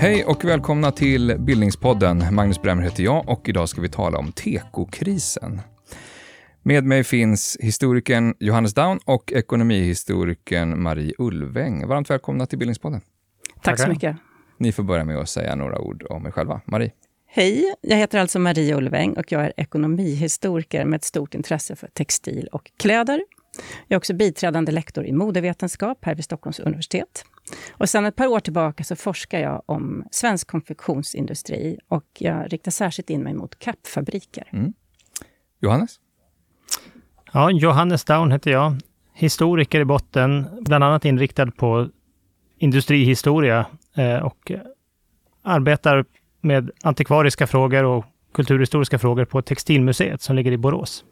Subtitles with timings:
[0.00, 2.34] Hej och välkomna till Bildningspodden.
[2.34, 5.60] Magnus Bremmer heter jag och idag ska vi tala om tekokrisen.
[6.62, 11.86] Med mig finns historikern Johannes Daun och ekonomihistorikern Marie Ulväng.
[11.86, 13.00] Varmt välkomna till Bildningspodden.
[13.62, 14.16] Tack så mycket.
[14.58, 16.60] Ni får börja med att säga några ord om er själva.
[16.64, 16.90] Marie?
[17.30, 21.88] Hej, jag heter alltså Marie Ulväng och jag är ekonomihistoriker med ett stort intresse för
[21.88, 23.20] textil och kläder.
[23.88, 27.24] Jag är också biträdande lektor i modevetenskap här vid Stockholms universitet.
[27.72, 32.70] Och sedan ett par år tillbaka så forskar jag om svensk konfektionsindustri och jag riktar
[32.70, 34.48] särskilt in mig mot kappfabriker.
[34.52, 34.72] Mm.
[35.60, 36.00] Johannes?
[37.32, 38.76] Ja, Johannes Down heter jag.
[39.14, 41.88] Historiker i botten, bland annat inriktad på
[42.58, 44.52] industrihistoria eh, och
[45.42, 46.04] arbetar
[46.40, 51.04] med antikvariska frågor och kulturhistoriska frågor på Textilmuseet som ligger i Borås.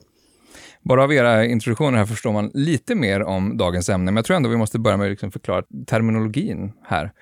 [0.82, 4.36] Bara av era introduktioner här förstår man lite mer om dagens ämne, men jag tror
[4.36, 7.12] ändå vi måste börja med att liksom förklara terminologin här.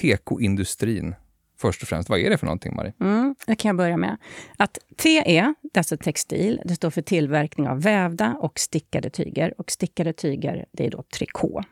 [0.00, 1.14] Tekoindustrin,
[1.60, 2.08] först och främst.
[2.08, 2.92] Vad är det för någonting, Marie?
[3.00, 4.16] Mm, det kan jag börja med.
[4.56, 9.60] Att TE, det är alltså textil, det står för tillverkning av vävda och stickade tyger.
[9.60, 11.62] Och stickade tyger, det är då trikå.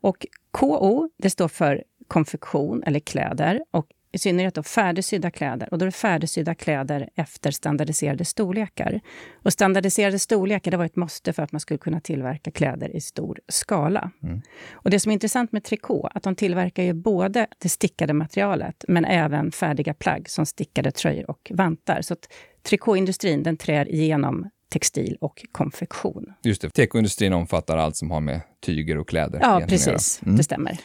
[0.00, 3.64] Och KO, det står för konfektion eller kläder.
[3.70, 5.68] Och i synnerhet då färdigsydda kläder.
[5.70, 9.00] Och då är det färdigsydda kläder efter standardiserade storlekar.
[9.42, 13.00] Och standardiserade storlekar det var ett måste för att man skulle kunna tillverka kläder i
[13.00, 14.10] stor skala.
[14.22, 14.42] Mm.
[14.72, 18.84] Och Det som är intressant med trikå, att de tillverkar ju både det stickade materialet,
[18.88, 22.02] men även färdiga plagg som stickade tröjor och vantar.
[22.02, 22.28] Så att
[22.62, 26.32] trikåindustrin den trär igenom textil och konfektion.
[26.42, 30.22] Just det, tekoindustrin omfattar allt som har med tyger och kläder Ja, precis.
[30.22, 30.36] Mm.
[30.36, 30.78] Det stämmer.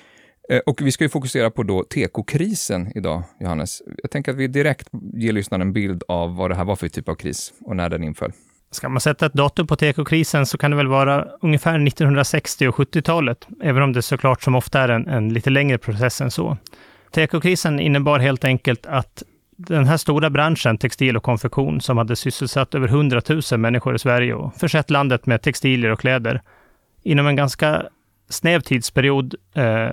[0.50, 3.81] Eh, och vi ska ju fokusera på då tekokrisen idag, Johannes.
[4.03, 6.88] Jag tänker att vi direkt ger lyssnaren en bild av vad det här var för
[6.88, 8.31] typ av kris och när den inföll.
[8.72, 12.75] Ska man sätta ett datum på tekokrisen så kan det väl vara ungefär 1960 och
[12.75, 16.57] 70-talet, även om det såklart som ofta är en, en lite längre process än så.
[17.12, 19.24] Tekokrisen innebar helt enkelt att
[19.57, 24.00] den här stora branschen, textil och konfektion, som hade sysselsatt över 100 000 människor i
[24.00, 26.41] Sverige och försett landet med textilier och kläder,
[27.03, 27.85] inom en ganska
[28.29, 29.90] snäv tidsperiod eh,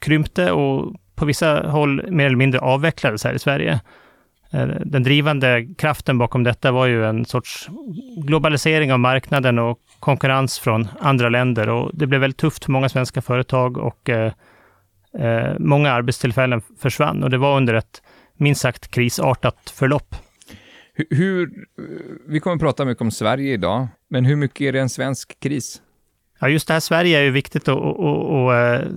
[0.00, 3.80] krympte och på vissa håll mer eller mindre avvecklades här i Sverige.
[4.52, 7.68] Eh, den drivande kraften bakom detta var ju en sorts
[8.24, 11.68] globalisering av marknaden och konkurrens från andra länder.
[11.68, 14.32] Och det blev väldigt tufft för många svenska företag och eh,
[15.18, 17.22] eh, många arbetstillfällen försvann.
[17.22, 18.02] Och det var under ett
[18.36, 20.14] minst sagt krisartat förlopp.
[20.94, 21.50] Hur, hur,
[22.28, 25.40] vi kommer att prata mycket om Sverige idag, men hur mycket är det en svensk
[25.40, 25.82] kris?
[26.40, 28.88] Ja, just det här Sverige är ju viktigt att, att, att, att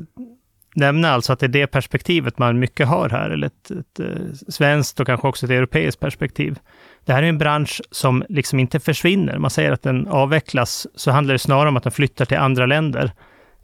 [0.76, 4.54] nämna alltså att det är det perspektivet man mycket har här, eller ett, ett, ett
[4.54, 6.60] svenskt och kanske också ett europeiskt perspektiv.
[7.06, 9.38] Det här är en bransch som liksom inte försvinner.
[9.38, 12.66] Man säger att den avvecklas, så handlar det snarare om att den flyttar till andra
[12.66, 13.12] länder.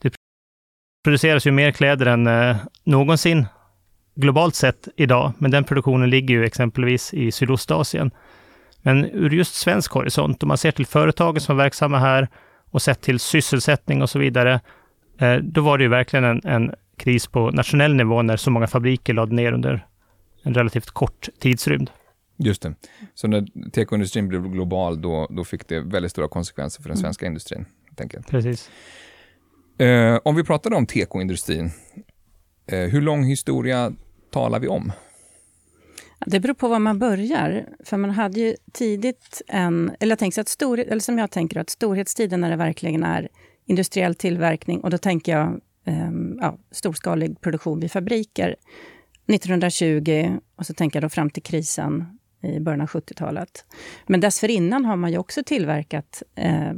[0.02, 0.14] Det
[1.04, 3.46] produceras ju mer kläder än eh, någonsin
[4.16, 8.12] globalt sett idag, men den produktionen ligger ju exempelvis i Sydostasien.
[8.82, 12.28] Men ur just svensk horisont, om man ser till företagen som är verksamma här
[12.72, 14.60] och sett till sysselsättning och så vidare,
[15.20, 18.68] eh, då var det ju verkligen en, en kris på nationell nivå när så många
[18.68, 19.88] fabriker lade ner under
[20.44, 21.92] en relativt kort tidsrymd.
[22.38, 22.76] Just det.
[23.14, 27.04] Så när tekoindustrin blev global, då, då fick det väldigt stora konsekvenser för den mm.
[27.04, 27.32] svenska mm.
[27.32, 27.66] industrin.
[27.96, 28.70] Tänker Precis.
[29.80, 31.72] Eh, om vi pratade om tekoindustrin,
[32.68, 33.92] eh, hur lång historia
[34.32, 34.92] talar vi om?
[36.26, 37.66] Det beror på var man börjar.
[37.86, 39.92] För man hade ju tidigt en...
[40.00, 43.30] Eller jag tänker att stor, eller som jag tänker att storhetstiden när det verkligen är
[43.66, 45.62] industriell tillverkning, och då tänker jag
[46.42, 48.56] ja, storskalig produktion vid fabriker
[49.28, 53.66] 1920 och så tänker jag då fram till krisen i början av 70-talet.
[54.08, 56.74] Men dessförinnan har man ju också tillverkat eh,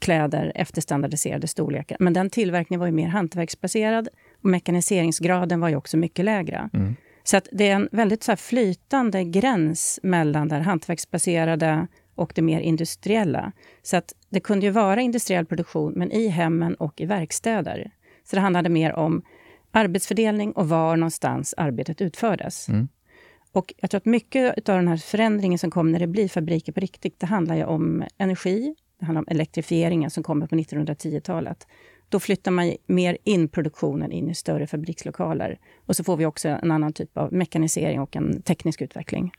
[0.00, 1.96] kläder efter standardiserade storlekar.
[2.00, 4.08] Men den tillverkningen var ju mer hantverksbaserad
[4.42, 6.70] och mekaniseringsgraden var ju också mycket lägre.
[6.72, 6.96] Mm.
[7.24, 12.60] Så att det är en väldigt så flytande gräns mellan det hantverksbaserade och det mer
[12.60, 13.52] industriella.
[13.82, 17.90] Så att det kunde ju vara industriell produktion, men i hemmen och i verkstäder.
[18.24, 19.22] Så det handlade mer om
[19.70, 22.68] arbetsfördelning och var någonstans arbetet utfördes.
[22.68, 22.88] Mm.
[23.52, 26.72] Och jag tror att mycket av den här förändringen som kom när det blir fabriker
[26.72, 28.74] på riktigt, det handlar ju om energi.
[28.98, 31.66] Det handlar om elektrifieringen som kommer på 1910-talet.
[32.08, 35.58] Då flyttar man mer in produktionen in i större fabrikslokaler.
[35.86, 39.32] Och så får vi också en annan typ av mekanisering och en teknisk utveckling.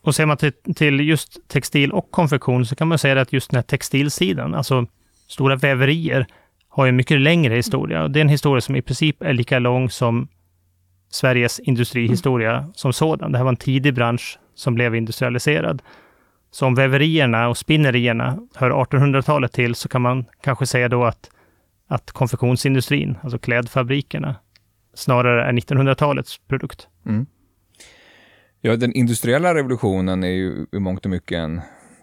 [0.00, 3.50] Och ser man till, till just textil och konfektion så kan man säga att just
[3.50, 4.86] den här textilsidan, alltså
[5.28, 6.26] stora väverier,
[6.74, 8.02] har en mycket längre historia.
[8.02, 10.28] Och det är en historia som i princip är lika lång som
[11.10, 12.72] Sveriges industrihistoria mm.
[12.74, 13.32] som sådan.
[13.32, 15.82] Det här var en tidig bransch som blev industrialiserad.
[16.50, 21.30] Så om väverierna och spinnerierna hör 1800-talet till, så kan man kanske säga då att,
[21.88, 24.36] att konfektionsindustrin, alltså klädfabrikerna,
[24.94, 26.88] snarare är 1900-talets produkt.
[27.06, 27.26] Mm.
[28.60, 31.60] Ja, den industriella revolutionen är ju i mångt och mycket en,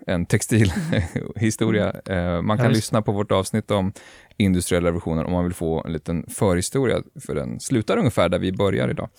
[0.07, 1.91] en textilhistoria.
[2.05, 2.35] Mm.
[2.35, 3.93] Eh, man kan ja, lyssna på vårt avsnitt om
[4.37, 8.51] industriella revolutionen om man vill få en liten förhistoria, för den slutar ungefär där vi
[8.51, 9.09] börjar idag.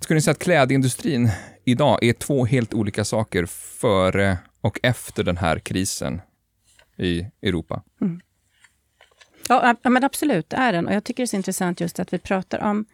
[0.00, 1.30] Skulle ni säga att klädindustrin
[1.64, 3.46] idag är två helt olika saker
[3.80, 6.20] före och efter den här krisen
[6.98, 7.82] i Europa?
[8.00, 8.20] Mm.
[9.48, 10.86] Ja, men absolut, det är den.
[10.86, 12.84] Och jag tycker det är så intressant just att vi pratar om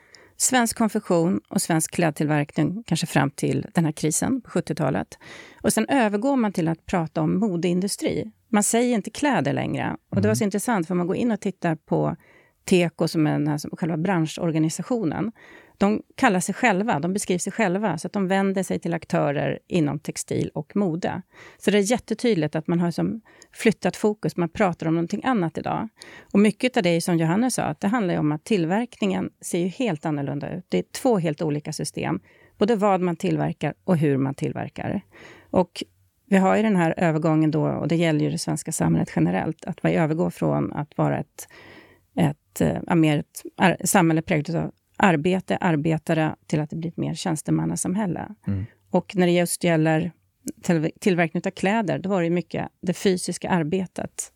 [0.40, 5.18] svensk konfektion och svensk klädtillverkning, kanske fram till den här krisen på 70-talet.
[5.62, 8.32] Och sen övergår man till att prata om modeindustri.
[8.48, 9.96] Man säger inte kläder längre.
[10.10, 10.46] Och det var så mm.
[10.46, 12.16] intressant, för man går in och tittar på
[12.64, 15.32] Teko, som är den här, som själva branschorganisationen,
[15.78, 19.58] de kallar sig själva, de beskriver sig själva, så att de vänder sig till aktörer
[19.66, 21.22] inom textil och mode.
[21.58, 23.20] Så det är jättetydligt att man har som
[23.52, 25.88] flyttat fokus, man pratar om någonting annat idag.
[26.32, 29.58] Och mycket av det är som Johannes sa, att det handlar om att tillverkningen ser
[29.58, 30.64] ju helt annorlunda ut.
[30.68, 32.20] Det är två helt olika system,
[32.58, 35.00] både vad man tillverkar och hur man tillverkar.
[35.50, 35.84] Och
[36.26, 39.64] vi har ju den här övergången då, och det gäller ju det svenska samhället generellt,
[39.64, 41.48] att vi övergår från att vara ett
[42.18, 47.14] ett, äh, mer ett samhälle präglat av arbete, arbetare, till att det blir ett mer
[47.14, 48.34] tjänstemannasamhälle.
[48.46, 48.66] Mm.
[48.90, 50.12] Och när det just gäller
[51.00, 54.32] tillverkning av kläder, då var det mycket det fysiska arbetet.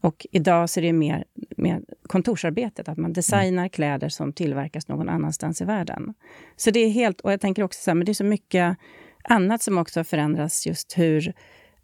[0.00, 1.24] Och idag så är det mer,
[1.56, 3.70] mer kontorsarbetet, att man designar mm.
[3.70, 6.14] kläder som tillverkas någon annanstans i världen.
[6.56, 8.76] Så det är helt, och jag tänker också så här, men det är så mycket
[9.24, 11.32] annat som också förändras, just hur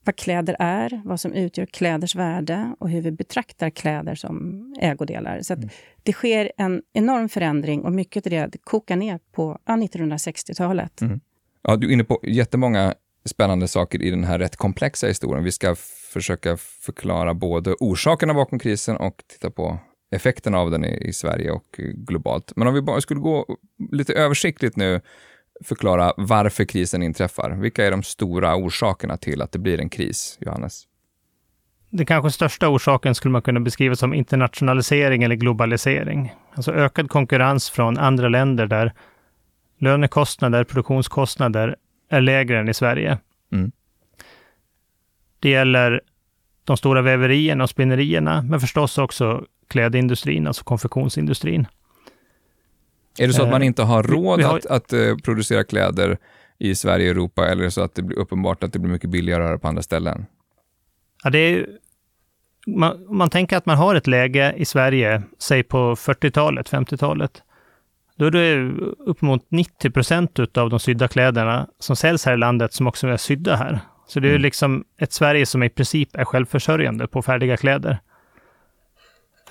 [0.05, 5.43] vad kläder är, vad som utgör kläders värde och hur vi betraktar kläder som ägodelar.
[5.43, 5.69] Så mm.
[6.03, 11.01] det sker en enorm förändring och mycket av det kokar ner på ja, 1960-talet.
[11.01, 11.21] Mm.
[11.63, 15.45] Ja, du är inne på jättemånga spännande saker i den här rätt komplexa historien.
[15.45, 15.75] Vi ska
[16.13, 19.79] försöka förklara både orsakerna bakom krisen och titta på
[20.11, 22.53] effekterna av den i, i Sverige och globalt.
[22.57, 23.47] Men om vi bara skulle gå
[23.93, 25.01] lite översiktligt nu
[25.65, 27.51] förklara varför krisen inträffar.
[27.51, 30.85] Vilka är de stora orsakerna till att det blir en kris, Johannes?
[31.91, 36.35] Den kanske största orsaken skulle man kunna beskriva som internationalisering eller globalisering.
[36.55, 38.93] Alltså ökad konkurrens från andra länder där
[39.79, 41.77] lönekostnader, produktionskostnader
[42.09, 43.19] är lägre än i Sverige.
[43.53, 43.73] Mm.
[45.41, 46.01] Det gäller
[46.65, 51.67] de stora väverierna och spinnerierna, men förstås också klädindustrin, alltså konfektionsindustrin.
[53.19, 54.59] Är det så att man eh, inte har råd har...
[54.59, 56.19] att, att uh, producera kläder
[56.59, 58.93] i Sverige och Europa, eller är det så att det blir uppenbart att det blir
[58.93, 60.27] mycket billigare att göra på andra ställen?
[61.25, 61.67] Ja, det är,
[62.67, 67.43] man, man tänker att man har ett läge i Sverige, säg på 40-talet, 50-talet,
[68.17, 72.37] då är det upp mot 90 procent av de sydda kläderna som säljs här i
[72.37, 73.81] landet som också är sydda här.
[74.07, 74.43] Så det är mm.
[74.43, 77.99] liksom ett Sverige som i princip är självförsörjande på färdiga kläder.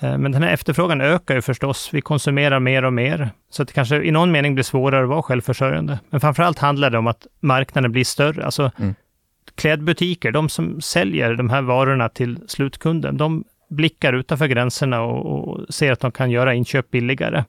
[0.00, 1.90] Eh, men den här efterfrågan ökar ju förstås.
[1.92, 5.08] Vi konsumerar mer och mer, så att det kanske i någon mening blir svårare att
[5.08, 5.98] vara självförsörjande.
[6.10, 8.44] Men framför allt handlar det om att marknaden blir större.
[8.44, 8.94] Alltså, mm.
[9.54, 15.74] Klädbutiker, de som säljer de här varorna till slutkunden, de blickar utanför gränserna och, och
[15.74, 17.44] ser att de kan göra inköp billigare.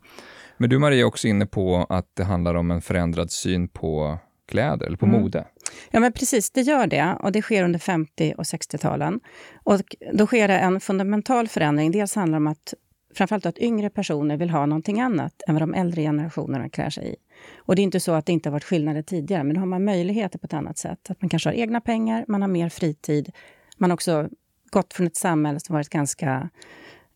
[0.57, 4.18] Men du Maria är också inne på att det handlar om en förändrad syn på
[4.50, 5.22] kläder, eller på mm.
[5.22, 5.46] mode.
[5.92, 7.18] Ja, men precis, det gör det.
[7.19, 9.20] Och det sker under 50 och 60-talen.
[9.63, 9.82] Och
[10.13, 11.91] då sker det en fundamental förändring.
[11.91, 12.74] Dels handlar det om att
[13.13, 17.13] framförallt att yngre personer vill ha någonting annat än vad de äldre generationerna klär sig
[17.13, 17.15] i.
[17.58, 19.67] Och det är inte så att det inte har varit skillnader tidigare, men nu har
[19.67, 21.10] man möjligheter på ett annat sätt.
[21.10, 23.32] Att man kanske har egna pengar, man har mer fritid.
[23.77, 24.29] Man har också
[24.70, 26.50] gått från ett samhälle som varit ganska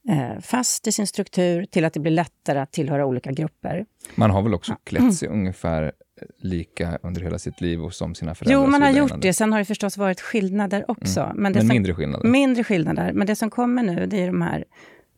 [0.09, 3.85] eh, fast i sin struktur till att det blir lättare att tillhöra olika grupper.
[4.15, 5.39] Man har väl också klätt sig mm.
[5.39, 5.93] ungefär
[6.37, 8.61] lika under hela sitt liv och som sina föräldrar?
[8.61, 9.33] Jo, man har gjort det.
[9.33, 11.21] Sen har det förstås varit skillnader också.
[11.21, 11.37] Mm.
[11.37, 12.29] Men, men mindre skillnader?
[12.29, 13.13] Mindre skillnader.
[13.13, 14.65] Men det som kommer nu, det är de här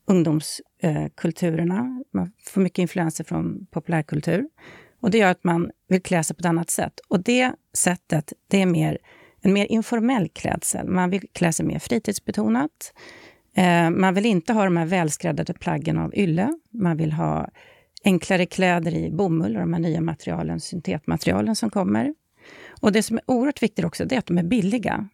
[0.07, 2.03] ungdomskulturerna.
[2.13, 4.45] Man får mycket influenser från populärkultur.
[4.99, 6.99] Och det gör att man vill klä sig på ett annat sätt.
[7.07, 8.97] Och det sättet, det är mer,
[9.41, 10.87] en mer informell klädsel.
[10.87, 12.93] Man vill klä sig mer fritidsbetonat.
[13.55, 16.59] Eh, man vill inte ha de här välskräddade plaggen av ylle.
[16.71, 17.49] Man vill ha
[18.05, 22.13] enklare kläder i bomull och de här nya materialen, syntetmaterialen som kommer.
[22.81, 25.09] Och Det som är oerhört viktigt också, det är att de är billiga.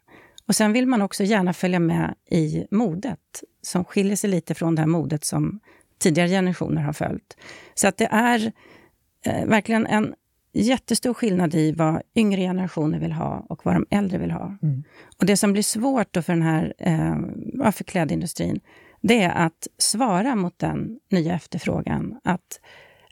[0.45, 4.75] Och Sen vill man också gärna följa med i modet, som skiljer sig lite från
[4.75, 5.59] det här modet som
[5.99, 7.37] tidigare generationer har följt.
[7.73, 8.51] Så att det är
[9.25, 10.13] eh, verkligen en
[10.53, 14.57] jättestor skillnad i vad yngre generationer vill ha och vad de äldre vill ha.
[14.61, 14.83] Mm.
[15.17, 18.59] Och Det som blir svårt då för, den här, eh, för klädindustrin,
[19.01, 22.19] det är att svara mot den nya efterfrågan.
[22.23, 22.59] Att,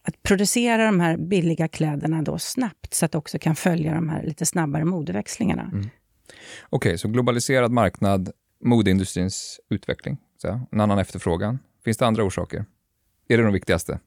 [0.02, 4.10] att producera de här billiga kläderna då snabbt, så att det också kan följa de
[4.10, 5.64] här lite snabbare modeväxlingarna.
[5.64, 5.80] Mm.
[5.80, 8.32] Okej, okay, så globaliserad marknad,
[8.64, 11.60] modeindustrins utveckling, så, en annan efterfrågan.
[11.84, 12.66] Finns det andra orsaker?
[13.28, 14.00] Är det de viktigaste?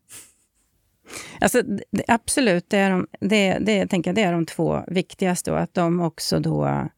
[1.41, 5.53] Alltså, det, absolut, det är, de, det, det, jag tänker, det är de två viktigaste
[5.53, 6.89] och att de också då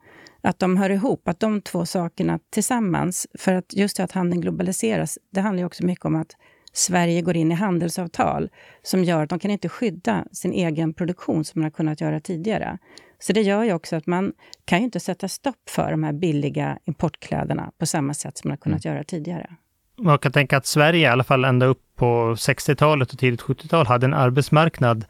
[0.44, 5.18] att de hör ihop, att de två sakerna tillsammans, för att just att handeln globaliseras,
[5.30, 6.36] det handlar ju också mycket om att
[6.72, 8.50] Sverige går in i handelsavtal
[8.82, 12.20] som gör att de kan inte skydda sin egen produktion som man har kunnat göra
[12.20, 12.78] tidigare.
[13.18, 14.32] Så det gör ju också att man
[14.64, 18.52] kan ju inte sätta stopp för de här billiga importkläderna på samma sätt som man
[18.52, 18.94] har kunnat mm.
[18.94, 19.50] göra tidigare.
[19.98, 23.86] Man kan tänka att Sverige, i alla fall ända upp på 60-talet och tidigt 70-tal,
[23.86, 25.04] hade en arbetsmarknad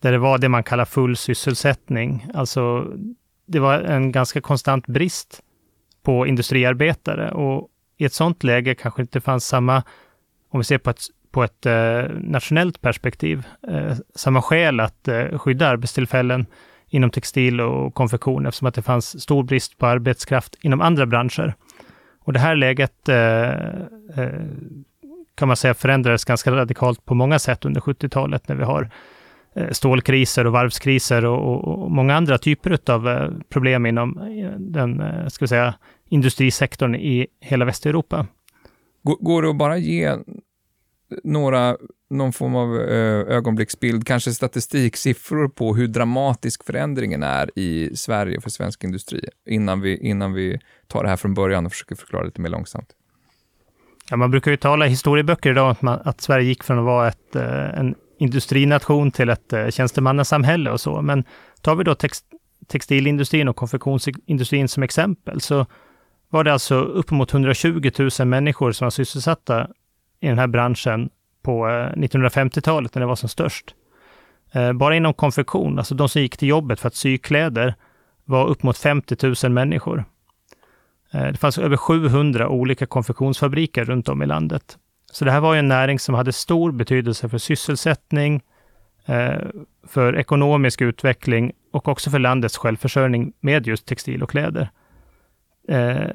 [0.00, 2.26] där det var det man kallar full sysselsättning.
[2.34, 2.86] Alltså,
[3.50, 5.42] det var en ganska konstant brist
[6.02, 9.82] på industriarbetare och i ett sådant läge kanske inte fanns samma,
[10.50, 15.38] om vi ser på ett, på ett eh, nationellt perspektiv, eh, samma skäl att eh,
[15.38, 16.46] skydda arbetstillfällen
[16.88, 21.54] inom textil och konfektion eftersom att det fanns stor brist på arbetskraft inom andra branscher.
[22.18, 23.50] Och det här läget eh,
[24.16, 24.46] eh,
[25.34, 28.90] kan man säga förändrades ganska radikalt på många sätt under 70-talet när vi har
[29.70, 34.18] stålkriser och varvskriser och, och, många andra typer av eh, problem inom
[34.58, 35.74] den ska vi säga,
[36.08, 38.26] industrisektorn i hela Västeuropa.
[39.02, 40.16] Går det att bara ge
[41.24, 41.76] några,
[42.10, 42.76] någon form av
[43.28, 49.96] ögonblicksbild, kanske statistiksiffror på hur dramatisk förändringen är i Sverige för svensk industri innan vi,
[49.96, 52.88] innan vi tar det här från början och försöker förklara lite mer långsamt?
[54.10, 56.84] Ja, man brukar ju tala i historieböcker idag att, man, att Sverige gick från att
[56.84, 61.02] vara ett, eh, en industrination till ett eh, tjänstemannasamhälle och så.
[61.02, 61.24] Men
[61.60, 62.24] tar vi då text,
[62.66, 65.66] textilindustrin och konfektionsindustrin som exempel, så
[66.28, 69.68] var det alltså uppemot 120 000 människor som var sysselsatta
[70.20, 71.10] i den här branschen
[71.42, 73.74] på eh, 1950-talet, när det var som störst.
[74.52, 77.74] Eh, bara inom konfektion, alltså de som gick till jobbet för att sy kläder,
[78.24, 80.04] var upp mot 50 000 människor.
[81.12, 84.78] Eh, det fanns över 700 olika konfektionsfabriker runt om i landet.
[85.12, 88.42] Så det här var ju en näring som hade stor betydelse för sysselsättning,
[89.06, 89.38] eh,
[89.86, 94.70] för ekonomisk utveckling och också för landets självförsörjning med just textil och kläder.
[95.68, 96.10] Eh,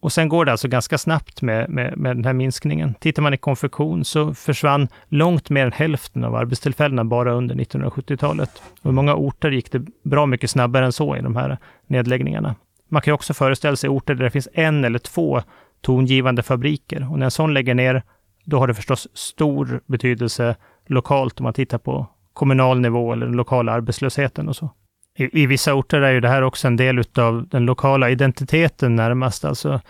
[0.00, 2.94] och sen går det alltså ganska snabbt med, med, med den här minskningen.
[2.94, 8.62] Tittar man i konfektion så försvann långt mer än hälften av arbetstillfällena bara under 1970-talet.
[8.82, 12.54] Och i många orter gick det bra mycket snabbare än så i de här nedläggningarna.
[12.88, 15.42] Man kan också föreställa sig orter där det finns en eller två
[15.80, 17.12] tongivande fabriker.
[17.12, 18.02] Och när en sån lägger ner,
[18.46, 23.36] då har det förstås stor betydelse lokalt om man tittar på kommunal nivå eller den
[23.36, 24.70] lokala arbetslösheten och så.
[25.16, 28.96] I, i vissa orter är ju det här också en del av den lokala identiteten
[28.96, 29.44] närmast.
[29.44, 29.80] Alltså,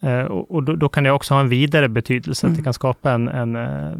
[0.00, 2.52] eh, och, och då, då, kan det också ha en vidare betydelse, mm.
[2.52, 2.64] att det mm.
[2.64, 3.92] kan skapa en, en, eh,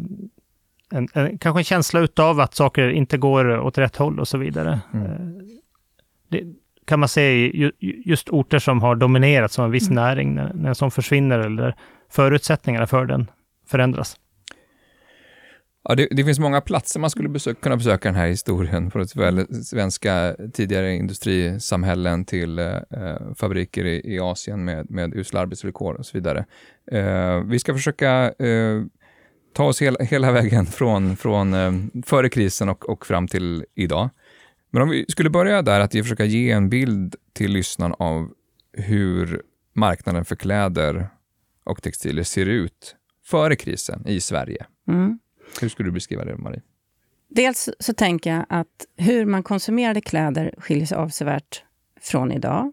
[0.91, 4.37] en, en, kanske en känsla utav att saker inte går åt rätt håll och så
[4.37, 4.79] vidare.
[4.93, 5.05] Mm.
[5.05, 5.11] Eh,
[6.29, 6.43] det,
[6.85, 9.95] kan man se just orter som har dominerat som en viss mm.
[9.95, 11.75] näring, när, när en sån försvinner eller
[12.09, 13.27] förutsättningarna för den
[13.69, 14.17] förändras.
[15.83, 19.07] Ja, det, det, finns många platser man skulle besöka, kunna besöka den här historien, från
[19.07, 22.75] såväl svenska tidigare industrisamhällen till eh,
[23.35, 26.45] fabriker i, i, Asien med, med usla arbetsvillkor och så vidare.
[26.91, 28.83] Eh, vi ska försöka eh,
[29.53, 31.71] ta oss hela, hela vägen från, från eh,
[32.05, 34.09] före krisen och, och fram till idag.
[34.71, 38.29] Men om vi skulle börja där, att försöka ge en bild till lyssnaren av
[38.73, 39.41] hur
[39.73, 41.09] marknaden för kläder
[41.63, 42.95] och textilier ser ut
[43.29, 44.65] före krisen i Sverige.
[44.87, 45.19] Mm.
[45.61, 46.61] Hur skulle du beskriva det, Marie?
[47.29, 51.63] Dels så tänker jag att hur man konsumerade kläder skiljer sig avsevärt
[52.01, 52.71] från idag.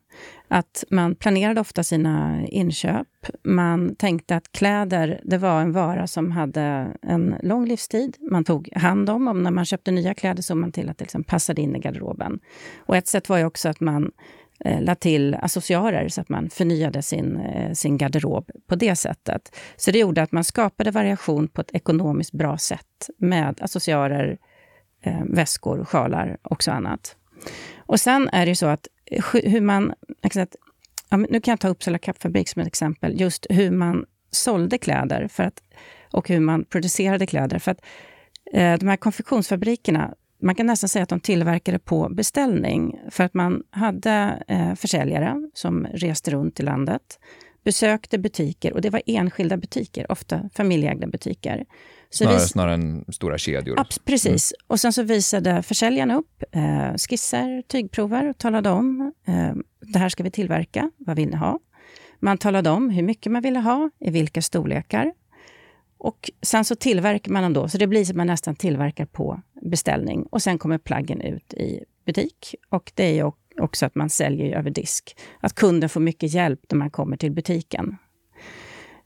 [0.48, 3.08] Att man planerade ofta sina inköp.
[3.42, 8.16] Man tänkte att kläder det var en vara som hade en lång livstid.
[8.30, 11.04] Man tog hand om, om när man köpte nya kläder såg man till att det
[11.04, 12.40] liksom passade in i garderoben.
[12.78, 14.10] Och ett sätt var ju också att man
[14.64, 19.56] eh, la till accessoarer så att man förnyade sin, eh, sin garderob på det sättet.
[19.76, 24.38] Så det gjorde att man skapade variation på ett ekonomiskt bra sätt med accessoarer,
[25.02, 27.16] eh, väskor, sjalar och så annat.
[27.76, 28.88] Och sen är det ju så att
[29.32, 29.92] hur man...
[30.22, 30.56] Exakt,
[31.08, 33.20] ja, nu kan jag ta Uppsala kappfabrik som ett exempel.
[33.20, 35.62] Just hur man sålde kläder för att,
[36.12, 37.58] och hur man producerade kläder.
[37.58, 37.80] För att
[38.52, 43.00] eh, de här konfektionsfabrikerna, man kan nästan säga att de tillverkade på beställning.
[43.10, 47.18] För att man hade eh, försäljare som reste runt i landet,
[47.64, 51.64] besökte butiker och det var enskilda butiker, ofta familjeägda butiker.
[52.10, 53.80] Snarare, vi, snarare än stora kedjor.
[53.80, 54.52] Abs, precis.
[54.52, 54.64] Mm.
[54.66, 60.08] Och sen så visade försäljaren upp eh, skisser, tygprover och talade om eh, det här
[60.08, 61.58] ska vi tillverka, vad vill ni ha?
[62.20, 65.12] Man talade om hur mycket man ville ha, i vilka storlekar.
[65.98, 69.06] Och sen så tillverkar man dem då, så det blir som att man nästan tillverkar
[69.06, 70.22] på beställning.
[70.22, 72.54] Och sen kommer plaggen ut i butik.
[72.68, 75.16] Och det är ju också att man säljer över disk.
[75.40, 77.96] Att kunden får mycket hjälp när man kommer till butiken.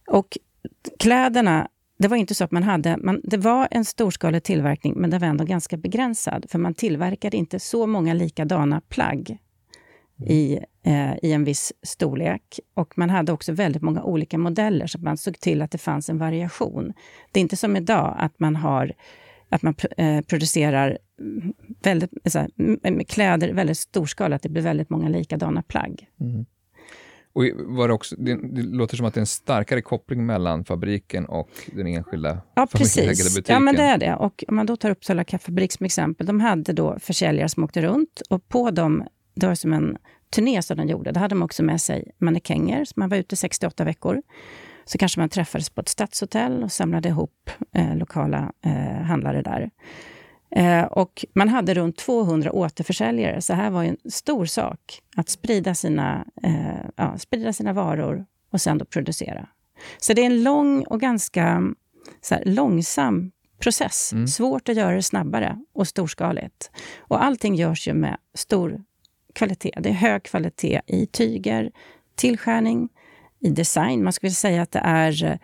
[0.07, 0.39] Och
[0.99, 1.69] kläderna,
[1.99, 2.97] det var inte så att man hade...
[2.97, 6.47] Man, det var en storskalig tillverkning, men den var ändå ganska begränsad.
[6.49, 9.39] För man tillverkade inte så många likadana plagg
[10.27, 12.61] i, eh, i en viss storlek.
[12.75, 16.09] Och man hade också väldigt många olika modeller, så man såg till att det fanns
[16.09, 16.93] en variation.
[17.33, 18.93] Det är inte som idag, att man, har,
[19.49, 20.99] att man eh, producerar
[21.83, 22.49] väldigt, här,
[22.91, 26.09] med kläder väldigt storskaligt, att det blir väldigt många likadana plagg.
[26.21, 26.47] Mm.
[27.33, 30.65] Och var det, också, det, det, låter som att det är en starkare koppling mellan
[30.65, 33.35] fabriken och den enskilda ja, precis.
[33.35, 33.55] butiken.
[33.55, 34.15] Ja, men det är det.
[34.15, 37.83] Och om man då tar Uppsala kaffefabrik som exempel, de hade då försäljare som åkte
[37.83, 39.97] runt och på de det var som en
[40.31, 41.13] turné som de gjorde.
[41.13, 44.23] Då hade de också med sig mannekänger, så man var ute 68 veckor.
[44.85, 49.71] Så kanske man träffades på ett stadshotell och samlade ihop eh, lokala eh, handlare där.
[50.51, 55.75] Eh, och man hade runt 200 återförsäljare, så här var en stor sak att sprida
[55.75, 59.49] sina, eh, ja, sprida sina varor och sen då producera.
[59.99, 61.75] Så det är en lång och ganska
[62.31, 64.13] här, långsam process.
[64.13, 64.27] Mm.
[64.27, 66.71] Svårt att göra det snabbare och storskaligt.
[66.99, 68.83] Och allting görs ju med stor
[69.35, 69.73] kvalitet.
[69.77, 71.71] Det är hög kvalitet i tyger,
[72.15, 72.89] tillskärning,
[73.41, 74.05] i design.
[74.05, 75.37] Man skulle säga att det är eh,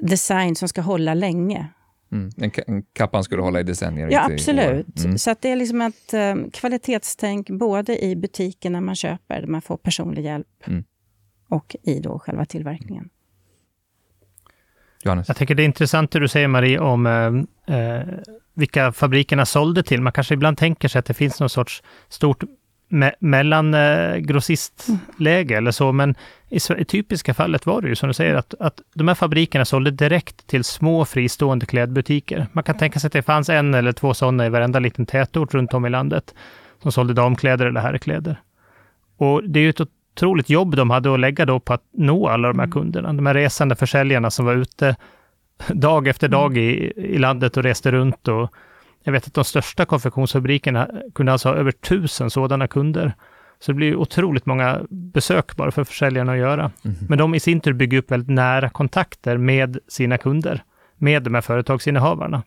[0.00, 1.68] design som ska hålla länge.
[2.12, 2.30] Mm.
[2.36, 4.08] En, en kappan skulle hålla i decennier.
[4.10, 5.04] Ja, absolut.
[5.04, 5.18] Mm.
[5.18, 9.46] Så att det är liksom ett um, kvalitetstänk både i butiken när man köper, där
[9.46, 10.84] man får personlig hjälp, mm.
[11.48, 13.08] och i då själva tillverkningen.
[15.04, 15.28] Johannes?
[15.28, 17.06] Jag tycker det är intressant det du säger, Marie, om
[17.66, 18.02] eh, eh,
[18.54, 20.02] vilka fabrikerna sålde till.
[20.02, 22.44] Man kanske ibland tänker sig att det finns någon sorts stort
[22.88, 26.14] me mellan eh, grossistläge eller så, men
[26.48, 29.64] i, i typiska fallet var det ju som du säger att, att de här fabrikerna
[29.64, 32.46] sålde direkt till små fristående klädbutiker.
[32.52, 35.54] Man kan tänka sig att det fanns en eller två sådana i varenda liten tätort
[35.54, 36.34] runt om i landet
[36.82, 38.40] som sålde damkläder eller herrkläder.
[39.16, 42.28] Och det är ju ett otroligt jobb de hade att lägga då på att nå
[42.28, 42.72] alla de här mm.
[42.72, 43.12] kunderna.
[43.12, 44.96] De här resande försäljarna som var ute
[45.68, 46.64] dag efter dag mm.
[46.64, 48.54] i, i landet och reste runt och
[49.02, 53.14] jag vet att de största konfektionsfabrikerna kunde alltså ha över tusen sådana kunder.
[53.60, 56.70] Så det blir otroligt många besök bara för försäljarna att göra.
[56.84, 56.96] Mm.
[57.08, 60.62] Men de i sin tur bygger upp väldigt nära kontakter med sina kunder,
[60.96, 62.42] med de här företagsinnehavarna.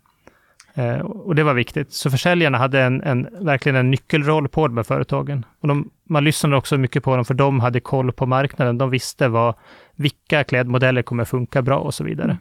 [0.73, 1.93] Eh, och det var viktigt.
[1.93, 5.45] Så försäljarna hade en, en, verkligen en nyckelroll på de här företagen.
[5.61, 8.77] Och de, man lyssnade också mycket på dem, för de hade koll på marknaden.
[8.77, 9.55] De visste vad,
[9.95, 12.37] vilka klädmodeller kommer funka bra och så vidare.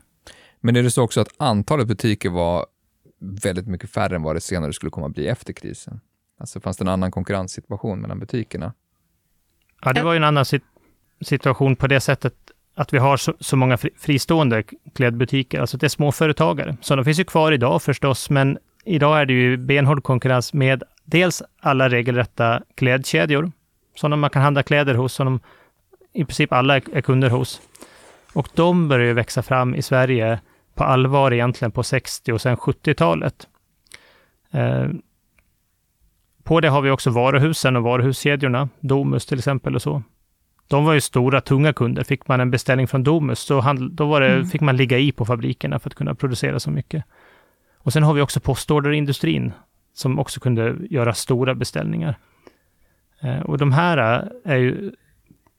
[0.61, 2.67] Men är det så också att antalet butiker var
[3.21, 6.01] väldigt mycket färre än vad det senare skulle komma att bli efter krisen?
[6.39, 8.73] Alltså fanns det en annan konkurrenssituation mellan butikerna?
[9.85, 10.65] Ja, det var ju en annan sit
[11.21, 12.35] situation på det sättet
[12.75, 14.63] att vi har så, så, många fristående
[14.95, 16.77] klädbutiker, alltså det är småföretagare.
[16.81, 20.83] Så de finns ju kvar idag förstås, men idag är det ju benhård konkurrens med
[21.05, 23.53] dels alla regelrätta klädkedjor,
[23.97, 25.41] sådana man kan handla kläder hos, som de,
[26.21, 27.61] i princip alla är kunder hos.
[28.33, 30.41] Och de börjar ju växa fram i Sverige
[30.81, 33.49] på allvar egentligen på 60 och sen 70-talet.
[34.51, 34.89] Eh,
[36.43, 40.03] på det har vi också varuhusen och varuhuskedjorna, Domus till exempel och så.
[40.69, 42.05] De var ju stora, tunga kunder.
[42.05, 44.47] Fick man en beställning från Domus, så handl- då var det, mm.
[44.47, 47.05] fick man ligga i på fabrikerna för att kunna producera så mycket.
[47.79, 49.53] Och sen har vi också postorderindustrin,
[49.95, 52.15] som också kunde göra stora beställningar.
[53.21, 54.93] Eh, och de här är ju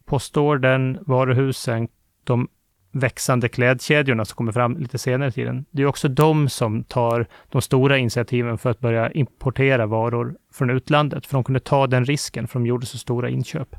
[0.06, 1.88] postordern, varuhusen,
[2.24, 2.48] de
[2.92, 5.66] växande klädkedjorna som kommer fram lite senare i tiden.
[5.72, 10.70] Det är också de som tar de stora initiativen för att börja importera varor från
[10.70, 13.76] utlandet, för de kunde ta den risken, för de gjorde så stora inköp.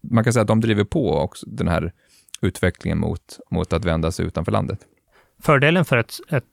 [0.00, 1.92] Man kan säga att de driver på också den här
[2.40, 4.78] utvecklingen mot, mot att vända sig utanför landet.
[5.42, 6.44] Fördelen för ett, ett,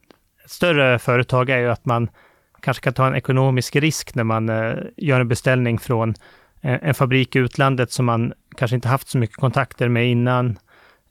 [0.44, 2.08] ett större företag är ju att man
[2.60, 6.14] kanske kan ta en ekonomisk risk när man eh, gör en beställning från
[6.60, 10.58] eh, en fabrik i utlandet som man kanske inte haft så mycket kontakter med innan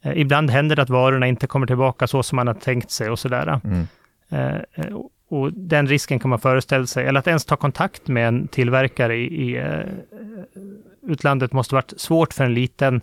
[0.04, 3.18] ibland händer det att varorna inte kommer tillbaka så som man har tänkt sig och
[3.18, 3.60] sådär.
[3.64, 3.86] Mm.
[4.30, 4.96] Eh,
[5.28, 9.16] och den risken kan man föreställa sig, eller att ens ta kontakt med en tillverkare
[9.16, 9.64] i, i
[11.02, 13.00] utlandet måste varit svårt för en liten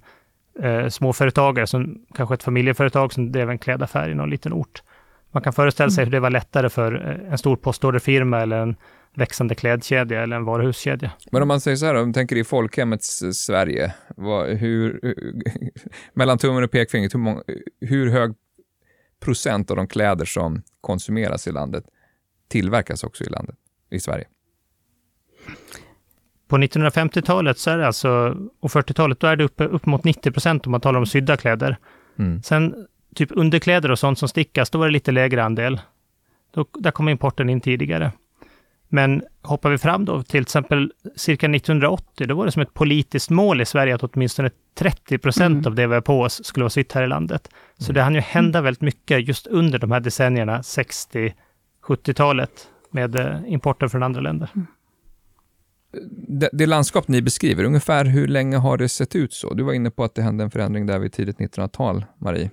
[0.64, 4.84] uh, småföretagare, som kanske ett familjeföretag som drev en klädaffär i någon liten ort.
[5.32, 6.08] Man kan föreställa sig mm.
[6.08, 6.94] hur det var lättare för
[7.32, 8.76] en stor postorderfirma eller en
[9.16, 11.12] växande klädkedja eller en varuhuskedja.
[11.32, 15.00] Men om man säger så här, om man tänker i folkhemmets Sverige, vad, hur,
[16.14, 17.44] mellan tummen och pekfingret, hur, många,
[17.82, 18.36] hur hög
[19.20, 21.84] procent av de kläder som konsumeras i landet
[22.48, 23.56] tillverkas också i landet,
[23.90, 24.26] i Sverige?
[26.48, 30.32] På 1950-talet så är det alltså, och 40-talet, då är det uppe upp mot 90
[30.32, 31.78] procent om man talar om sydda kläder.
[32.20, 32.44] Mm.
[32.44, 35.82] Sen typ underkläder och sånt som stickas, då var det lite lägre andel.
[36.52, 38.12] Då, där kom importen in tidigare.
[38.90, 43.30] Men hoppar vi fram då till exempel cirka 1980, då var det som ett politiskt
[43.30, 45.66] mål i Sverige att åtminstone 30 procent mm.
[45.66, 47.50] av det vi har på oss skulle vara sytt här i landet.
[47.78, 47.94] Så mm.
[47.94, 51.34] det hann ju hända väldigt mycket just under de här decennierna, 60,
[51.88, 54.50] 70-talet, med eh, importen från andra länder.
[54.56, 54.68] Mm.
[56.28, 59.54] Det, det, landskap ni beskriver, ungefär hur länge har det sett ut så?
[59.54, 62.52] Du var inne på att det hände en förändring där vid tidigt 1900-tal, Marie.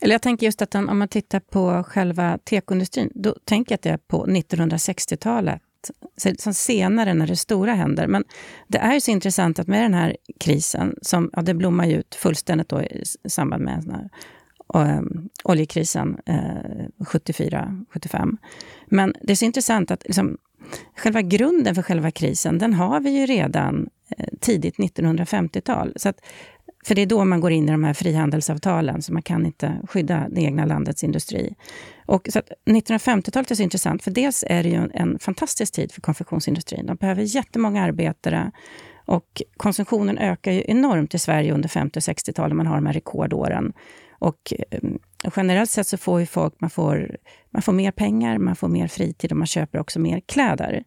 [0.00, 3.82] Eller jag tänker just att om man tittar på själva tekoindustrin, då tänker jag att
[3.82, 5.62] det är på 1960-talet,
[6.38, 8.06] som senare när det stora händer.
[8.06, 8.24] Men
[8.68, 11.96] det är ju så intressant att med den här krisen, som ja, det blommar ju
[11.96, 14.10] ut fullständigt då i samband med den här,
[14.98, 18.36] um, oljekrisen eh, 74-75.
[18.86, 20.38] Men det är så intressant att liksom,
[20.96, 25.92] själva grunden för själva krisen, den har vi ju redan eh, tidigt 1950-tal.
[25.96, 26.20] Så att
[26.84, 29.80] för det är då man går in i de här frihandelsavtalen, så man kan inte
[29.88, 31.54] skydda det egna landets industri.
[32.06, 32.40] Och så
[32.70, 36.86] 1950-talet är så intressant, för dels är det ju en fantastisk tid för konfektionsindustrin.
[36.86, 38.52] De behöver jättemånga arbetare
[39.06, 42.56] och konsumtionen ökar ju enormt i Sverige under 50 och 60-talet.
[42.56, 43.72] Man har de här rekordåren.
[44.18, 47.16] Och ehm, och generellt sett så får ju folk man får,
[47.50, 50.84] man får mer pengar, man får mer fritid och man köper också mer kläder.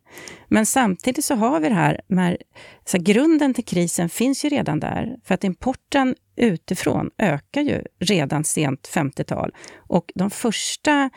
[0.47, 2.37] Men samtidigt så har vi det här, med,
[2.85, 5.15] så grunden till krisen finns ju redan där.
[5.23, 9.51] För att importen utifrån ökar ju redan sent 50-tal.
[9.77, 11.09] Och de första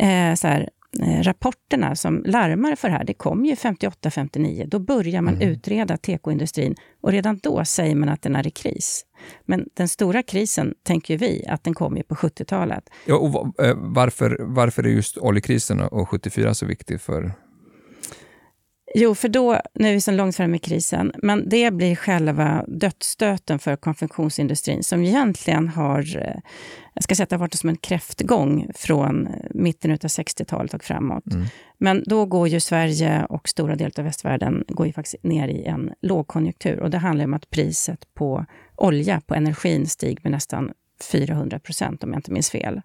[0.00, 4.66] eh, så här, rapporterna som larmar för det här, det kom ju 58-59.
[4.66, 5.48] Då börjar man mm.
[5.48, 9.04] utreda tekoindustrin och redan då säger man att den är i kris.
[9.44, 12.84] Men den stora krisen tänker vi att den kommer på 70-talet.
[13.04, 17.32] Ja, och eh, varför, varför är just oljekrisen och 74 så viktig för
[18.98, 22.64] Jo, för då, nu är vi så långt fram i krisen, men det blir själva
[22.68, 26.40] dödsstöten för konfektionsindustrin som egentligen har, eh,
[26.94, 30.84] jag ska säga att det har varit som en kräftgång från mitten av 60-talet och
[30.84, 31.32] framåt.
[31.32, 31.46] Mm.
[31.78, 35.64] Men då går ju Sverige och stora delar av västvärlden går ju faktiskt ner i
[35.64, 40.72] en lågkonjunktur och det handlar om att priset på olja, på energin, stiger med nästan
[41.12, 42.80] 400 procent om jag inte minns fel.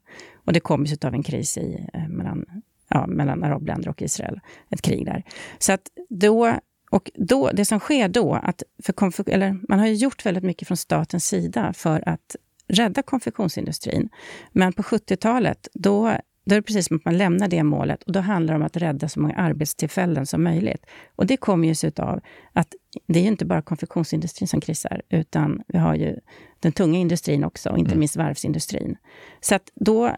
[0.45, 2.45] Och det kommer sig av en kris i, eh, mellan
[2.91, 4.39] ja, mellan arabländer och Israel.
[4.69, 5.23] Ett krig där.
[5.59, 6.53] Så att då,
[6.91, 10.67] och då, det som sker då, att för eller man har ju gjort väldigt mycket
[10.67, 12.35] från statens sida för att
[12.67, 14.09] rädda konfektionsindustrin.
[14.51, 16.03] Men på 70-talet, då,
[16.45, 18.65] då är det precis som att man lämnar det målet och då handlar det om
[18.65, 20.85] att rädda så många arbetstillfällen som möjligt.
[21.15, 22.19] Och det kommer ju sig av
[22.53, 22.75] att
[23.07, 26.19] det är ju inte bara konfektionsindustrin som krisar, utan vi har ju
[26.59, 27.99] den tunga industrin också, och inte mm.
[27.99, 28.97] minst varvsindustrin.
[29.41, 30.15] Så att då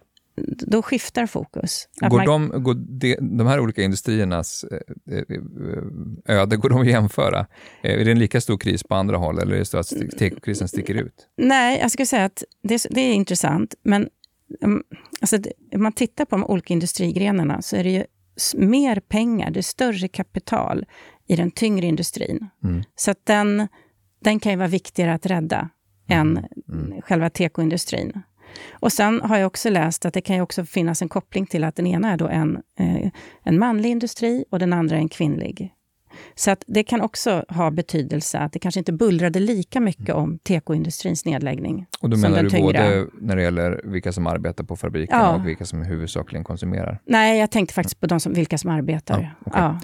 [0.67, 1.87] då skiftar fokus.
[1.95, 2.25] Går, man...
[2.25, 4.65] de, går de, de här olika industriernas
[5.11, 7.39] eh, eh, öde, går de att jämföra?
[7.83, 9.93] Eh, är det en lika stor kris på andra håll eller är det så att
[10.17, 11.27] tekokrisen sticker ut?
[11.37, 14.09] Nej, jag skulle säga att det, det är intressant, men
[14.61, 14.83] um,
[15.21, 15.37] alltså,
[15.75, 18.03] om man tittar på de olika industrigrenarna så är det ju
[18.55, 20.85] mer pengar, det är större kapital
[21.27, 22.49] i den tyngre industrin.
[22.63, 22.83] Mm.
[22.95, 23.67] Så att den,
[24.19, 25.69] den kan ju vara viktigare att rädda
[26.07, 26.37] mm.
[26.37, 27.01] än mm.
[27.01, 28.23] själva tekoindustrin.
[28.71, 31.63] Och sen har jag också läst att det kan ju också finnas en koppling till
[31.63, 33.09] att den ena är då en, eh,
[33.43, 35.73] en manlig industri och den andra en kvinnlig.
[36.35, 40.39] Så att det kan också ha betydelse att det kanske inte bullrade lika mycket om
[40.43, 41.85] tekoindustrins nedläggning.
[42.01, 42.63] Och då menar du tyngre.
[42.63, 45.35] både när det gäller vilka som arbetar på fabrikerna ja.
[45.35, 46.99] och vilka som huvudsakligen konsumerar?
[47.05, 49.21] Nej, jag tänkte faktiskt på de som, vilka som arbetar.
[49.21, 49.61] Ja, okay.
[49.61, 49.79] ja.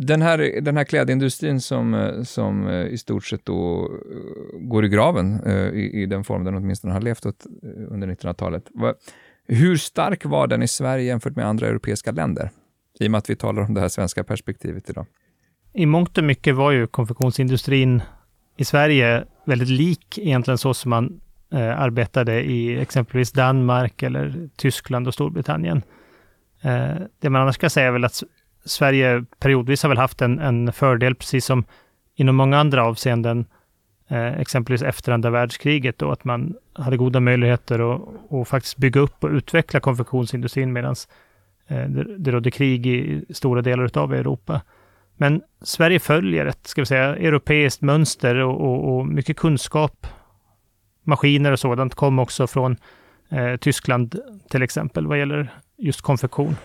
[0.00, 4.84] Den här, den här klädindustrin som, eh, som eh, i stort sett då eh, går
[4.84, 5.40] i graven
[5.74, 7.46] i, i den form den åtminstone har levt åt,
[7.90, 8.64] under 1900-talet.
[9.48, 12.50] Hur stark var den i Sverige jämfört med andra europeiska länder?
[13.00, 15.06] I och med att vi talar om det här svenska perspektivet idag.
[15.72, 18.02] I mångt och mycket var ju konfektionsindustrin
[18.56, 21.20] i Sverige väldigt lik egentligen så som man
[21.52, 25.82] eh, arbetade i exempelvis Danmark eller Tyskland och Storbritannien.
[26.62, 28.22] Eh, det man annars ska säga är väl att
[28.64, 31.64] Sverige periodvis har väl haft en, en fördel, precis som
[32.14, 33.46] inom många andra avseenden,
[34.08, 39.00] eh, exempelvis efter andra världskriget, då, att man hade goda möjligheter att, att faktiskt bygga
[39.00, 40.94] upp och utveckla konfektionsindustrin medan
[41.66, 44.60] eh, det, det rådde krig i stora delar av Europa.
[45.16, 50.06] Men Sverige följer ett, ska vi säga, europeiskt mönster och, och, och mycket kunskap,
[51.02, 52.76] maskiner och sådant kom också från
[53.28, 54.18] eh, Tyskland
[54.50, 56.56] till exempel vad gäller just konfektion.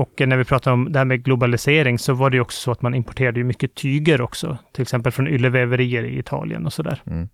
[0.00, 2.82] Och när vi pratar om det här med globalisering så var det också så att
[2.82, 7.02] man importerade mycket tyger också, till exempel från ylleveverier i Italien och sådär.
[7.06, 7.28] Mm.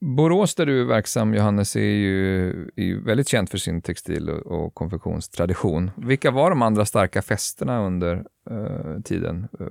[0.00, 4.30] Borås där du är verksam, Johannes, är ju, är ju väldigt känt för sin textil
[4.30, 5.90] och, och konfektionstradition.
[5.96, 9.66] Vilka var de andra starka festerna under uh, tiden uh,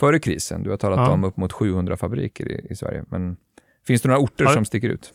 [0.00, 0.62] före krisen?
[0.62, 1.10] Du har talat ja.
[1.10, 3.36] om upp mot 700 fabriker i, i Sverige, men
[3.88, 4.50] Finns det några orter Ja.
[4.50, 5.14] som sticker ut?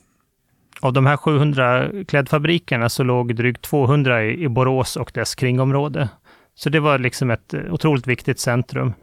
[0.83, 6.09] Av de här 700 klädfabrikerna så låg drygt 200 i, i Borås och dess kringområde.
[6.55, 8.93] Så det var liksom ett eh, otroligt viktigt centrum.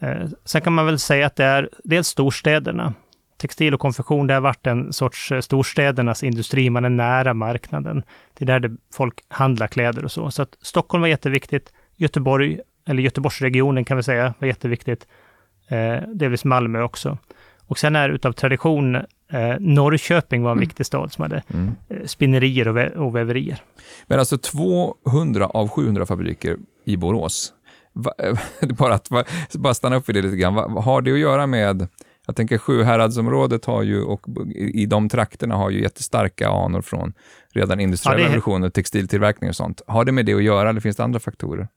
[0.00, 2.94] Eh, sen kan man väl säga att det är dels storstäderna.
[3.38, 6.70] Textil och konfektion, det har varit en sorts eh, storstädernas industri.
[6.70, 8.02] Man är nära marknaden.
[8.38, 10.30] Det är där det folk handlar kläder och så.
[10.30, 11.72] Så att Stockholm var jätteviktigt.
[11.96, 15.06] Göteborg, eller Göteborgsregionen kan vi säga, var jätteviktigt.
[15.68, 17.18] Eh, delvis Malmö också.
[17.66, 18.98] Och sen är utav tradition
[19.32, 21.70] eh, Norrköping var en viktig stad som hade Mm.
[21.88, 23.62] eh, spinnerier och, vä- och väverier.
[24.06, 27.52] Men alltså 200 av 700 fabriker i Borås.
[27.92, 28.12] Va,
[28.78, 30.54] bara, att, va, bara stanna upp vid det lite grann.
[30.54, 31.88] Va, har det att göra med,
[32.26, 34.20] jag tänker Sjuhäradsområdet har ju, och
[34.54, 37.12] i, de trakterna har ju jättestarka anor från
[37.54, 39.82] redan industriell Ja, revolution och textiltillverkning och sånt.
[39.86, 41.68] Har det med det att göra eller finns det andra faktorer?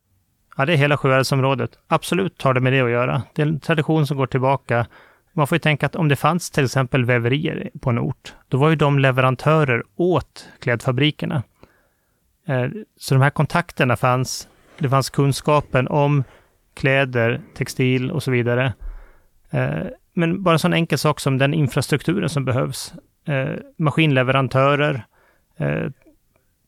[0.57, 1.69] Ja, det är hela Sjuhäradsområdet.
[1.87, 3.23] Absolut har det med det att göra.
[3.33, 4.85] Det är en tradition som går tillbaka.
[5.37, 8.57] Man får ju tänka att om det fanns till exempel väverier på en ort, då
[8.57, 11.43] var ju de leverantörer åt klädfabrikerna.
[12.47, 12.67] Eh,
[12.97, 14.47] så de här kontakterna fanns.
[14.79, 16.23] Det fanns kunskapen om
[16.73, 18.73] kläder, textil och så vidare.
[19.49, 22.93] Eh, men bara en sån enkel sak som den infrastrukturen som behövs.
[23.25, 25.05] Eh, maskinleverantörer,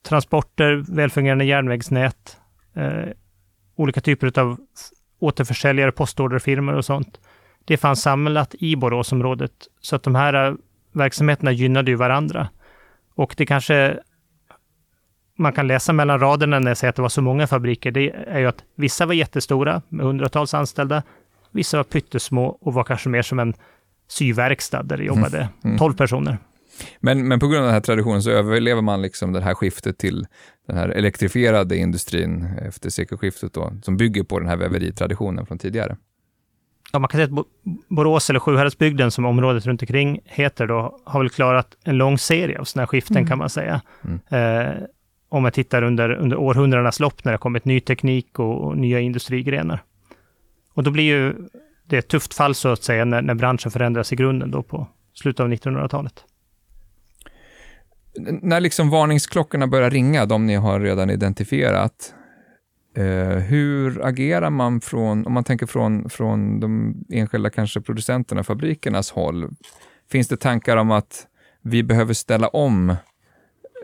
[0.07, 2.37] transporter, välfungerande järnvägsnät,
[3.75, 4.57] olika typer av
[5.19, 7.19] återförsäljare, postorderfirmor och sånt.
[7.67, 9.51] Det fanns samlat i Boråsområdet,
[9.81, 10.55] så att de här eh,
[10.91, 12.47] verksamheterna gynnade ju varandra.
[13.15, 13.99] Och det kanske
[15.37, 18.09] man kan läsa mellan raderna när jag säger att det var så många fabriker, det
[18.27, 21.03] är ju att vissa var jättestora med hundratals anställda,
[21.51, 23.53] vissa var pyttesmå och var kanske mer som en
[24.07, 25.77] syverkstad där det jobbade Mm.
[25.77, 26.37] 12 personer.
[26.99, 29.97] Men, men på grund av den här traditionen så överlever man liksom det här skiftet
[29.97, 30.25] till
[30.67, 35.97] den här elektrifierade industrin efter sekelskiftet då, som bygger på den här väveritraditionen från tidigare.
[36.93, 37.45] Ja, man kan säga att Bo-
[37.87, 42.59] Borås eller Sjuhäradsbygden som området runt omkring heter då, har väl klarat en lång serie
[42.59, 43.27] av sådana här skiften Mm.
[43.27, 43.81] kan man säga.
[44.03, 44.19] Mm.
[44.67, 44.73] Eh,
[45.29, 48.77] om man tittar under, under århundradenas lopp när det har kommit ny teknik och, och
[48.77, 49.83] nya industrigrenar.
[50.73, 51.33] Och då blir ju
[51.85, 54.87] det ett tufft fall så att säga när, när branschen förändras i grunden då på
[55.13, 56.23] slutet av 1900-talet.
[58.27, 62.13] N- När liksom varningsklockorna börjar ringa, de ni har redan identifierat,
[62.97, 69.11] eh, hur agerar man från, om man tänker från, från de enskilda kanske producenterna, fabrikernas
[69.11, 69.49] håll?
[70.11, 71.27] Finns det tankar om att
[71.61, 72.95] vi behöver ställa om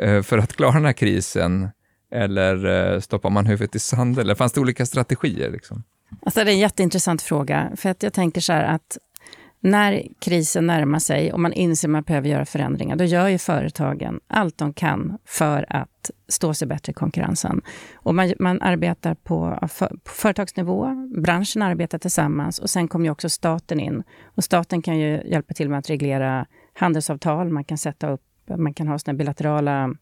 [0.02, 1.70] eh, för att klara den här krisen?
[2.12, 4.24] Eller eh, stoppar man huvudet i sanden?
[4.24, 5.52] Eller fanns det olika strategier?
[5.52, 5.84] Liksom?
[6.26, 7.72] Alltså det är en jätteintressant fråga.
[7.76, 8.98] För att jag tänker så här att
[9.64, 13.38] när krisen närmar sig och man inser att man behöver göra förändringar, då gör ju
[13.38, 17.62] företagen allt de kan för att stå sig bättre i konkurrensen.
[17.96, 23.12] Och man, man arbetar på, för, på företagsnivå, branschen arbetar tillsammans och sen kommer ju
[23.12, 24.04] också staten in.
[24.24, 28.22] Och staten kan ju hjälpa till med att reglera handelsavtal, man kan sätta upp,
[28.58, 29.96] man kan ha såna bilaterala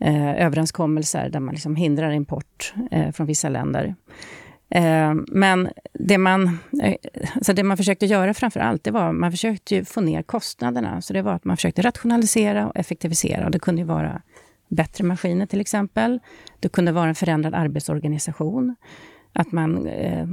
[0.00, 3.94] eh, överenskommelser där man liksom hindrar import eh, från vissa länder.
[4.70, 6.94] Eh, men det man, eh,
[7.42, 11.02] så det man försökte göra framför allt, det var man försökte få ner kostnaderna.
[11.02, 13.44] Så det var att man försökte rationalisera och effektivisera.
[13.44, 14.22] Och det kunde vara
[14.68, 16.20] bättre maskiner till exempel.
[16.60, 18.76] Det kunde vara en förändrad arbetsorganisation.
[19.32, 20.26] Att man, eh,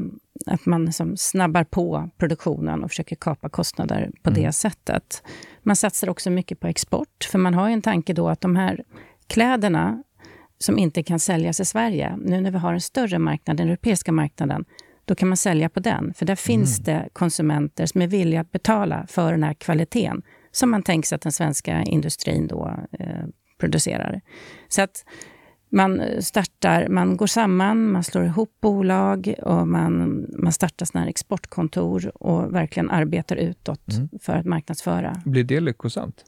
[0.46, 5.24] att man liksom snabbar på produktionen och försöker kapa kostnader på det sättet.
[5.64, 8.56] Man satsar också mycket på export, för man har ju en tanke då att de
[8.56, 8.84] här
[9.28, 10.04] kläderna
[10.58, 14.12] som inte kan säljas i Sverige, nu när vi har en större marknad, den europeiska
[14.12, 14.66] marknaden,
[15.06, 16.14] då kan man sälja på den.
[16.14, 20.72] För där finns det konsumenter som är villiga att betala för den här kvaliteten, som
[20.72, 23.08] man tänker sig att den svenska industrin då eh,
[23.60, 24.22] producerar.
[24.68, 25.06] Så att
[25.70, 31.10] man startar, man går samman, man slår ihop bolag och man, man startar såna här
[31.10, 34.10] exportkontor och verkligen arbetar utåt Mm.
[34.22, 35.22] för att marknadsföra.
[35.26, 36.26] Blir det lyckosamt?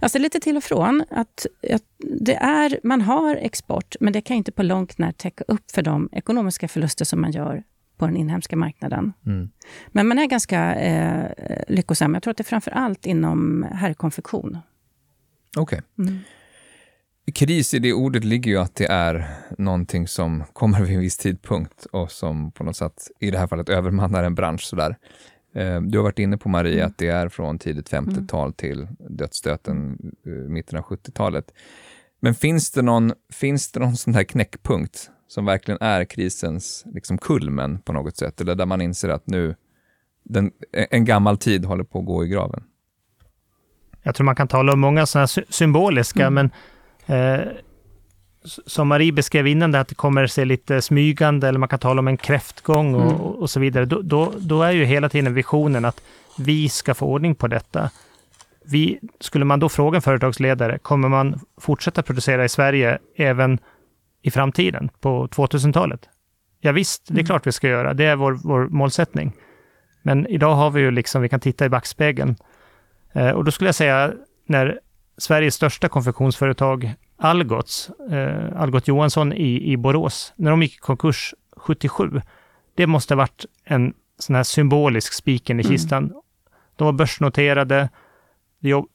[0.00, 1.04] Alltså lite till och från.
[1.10, 5.44] Att, att det är, man har export, men det kan inte på långt när täcka
[5.48, 7.62] upp för de ekonomiska förluster som man gör
[7.96, 9.12] på den inhemska marknaden.
[9.26, 9.50] Mm.
[9.88, 11.30] Men man är ganska eh,
[11.68, 12.14] lyckosam.
[12.14, 14.58] Jag tror att det är framför allt inom herrkonfektion.
[15.56, 15.82] Okej.
[15.98, 16.18] Mm.
[17.34, 19.26] Kris i det ordet ligger ju att det är
[19.58, 23.46] någonting som kommer vid en viss tidpunkt och som på något sätt, i det här
[23.46, 24.62] fallet, övermannar en bransch.
[24.62, 24.96] Sådär.
[25.54, 26.86] Eh, Du har varit inne på, Maria, Mm.
[26.86, 31.52] att det är från tidigt 50-tal till dödsstöten eh, mitten av 70-talet.
[32.20, 37.18] Men finns det någon, finns det någon sån här knäckpunkt som verkligen är krisens liksom
[37.18, 38.40] kulmen på något sätt?
[38.40, 39.54] Eller där man inser att nu,
[40.24, 42.62] den, en gammal tid håller på att gå i graven?
[44.02, 46.50] Jag tror man kan tala om många sådana sy- symboliska, Mm.
[47.06, 47.46] men eh,
[48.44, 51.98] som Marie beskrev innan, det att det kommer se lite smygande, eller man kan tala
[51.98, 53.14] om en kräftgång och, Mm.
[53.14, 53.84] och, och så vidare.
[53.84, 56.00] Då, då, då är ju hela tiden visionen att
[56.38, 57.90] vi ska få ordning på detta.
[58.66, 63.58] vi, skulle man då fråga en företagsledare, kommer man fortsätta producera i Sverige även
[64.22, 66.08] i framtiden, på 2000-talet?
[66.60, 67.26] Ja, visst, det är mm.
[67.26, 67.94] klart vi ska göra.
[67.94, 69.32] Det är vår, vår målsättning.
[70.02, 72.36] Men idag har vi ju liksom, vi kan titta i backspegeln.
[73.12, 74.12] Eh, och då skulle jag säga,
[74.46, 74.80] när
[75.18, 81.34] Sveriges största konfektionsföretag Algots, eh, Algot Johansson i, i Borås, när de gick i konkurs
[81.56, 82.20] 77,
[82.74, 85.72] det måste ha varit en sån här symbolisk spiken i mm.
[85.72, 86.04] kistan.
[86.04, 86.16] Mm.
[86.76, 87.88] De var börsnoterade,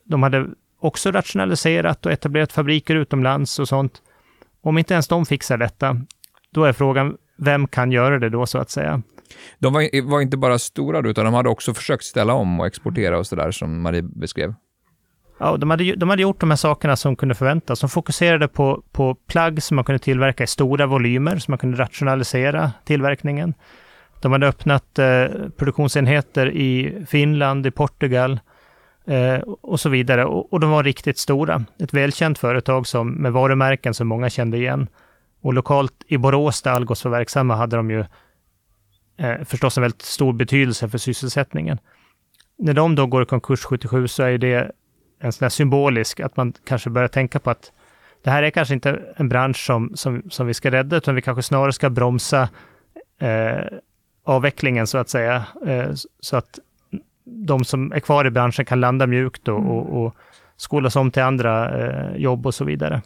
[0.05, 0.47] de hade
[0.79, 4.01] också rationaliserat och etablerat fabriker utomlands och sånt.
[4.61, 6.01] Om inte ens de fixar detta,
[6.51, 9.01] då är frågan, vem kan göra det då så att säga?
[9.59, 13.19] De var, var inte bara stora utan de hade också försökt ställa om och exportera
[13.19, 14.53] och sådär som Marie beskrev.
[15.39, 17.79] Ja, de hade, de hade gjort de här sakerna som kunde förväntas.
[17.79, 21.77] De fokuserade på, på plagg som man kunde tillverka i stora volymer, så man kunde
[21.77, 23.53] rationalisera tillverkningen.
[24.21, 25.25] De hade öppnat eh,
[25.57, 28.39] produktionsenheter i Finland, i Portugal
[29.05, 30.25] eh, och så vidare.
[30.25, 31.65] Och, och, de var riktigt stora.
[31.79, 34.87] Ett välkänt företag som, med varumärken som många kände igen.
[35.41, 38.05] Och lokalt i Borås, där Algots var verksamma, hade de ju
[39.17, 41.77] eh, förstås en väldigt stor betydelse för sysselsättningen.
[42.57, 44.71] När de då går i konkurs 77 så är det
[45.19, 47.71] en sån här symbolisk, att man kanske börjar tänka på att
[48.23, 51.21] det här är kanske inte en bransch som, som, som vi ska rädda, utan vi
[51.21, 52.49] kanske snarare ska bromsa
[53.19, 53.77] eh,
[54.23, 56.59] avvecklingen så att säga, eh, så att
[57.23, 59.69] de som är kvar i branschen kan landa mjukt och, mm.
[59.69, 60.15] och, och
[60.57, 63.01] skolas om till andra eh, jobb och så vidare.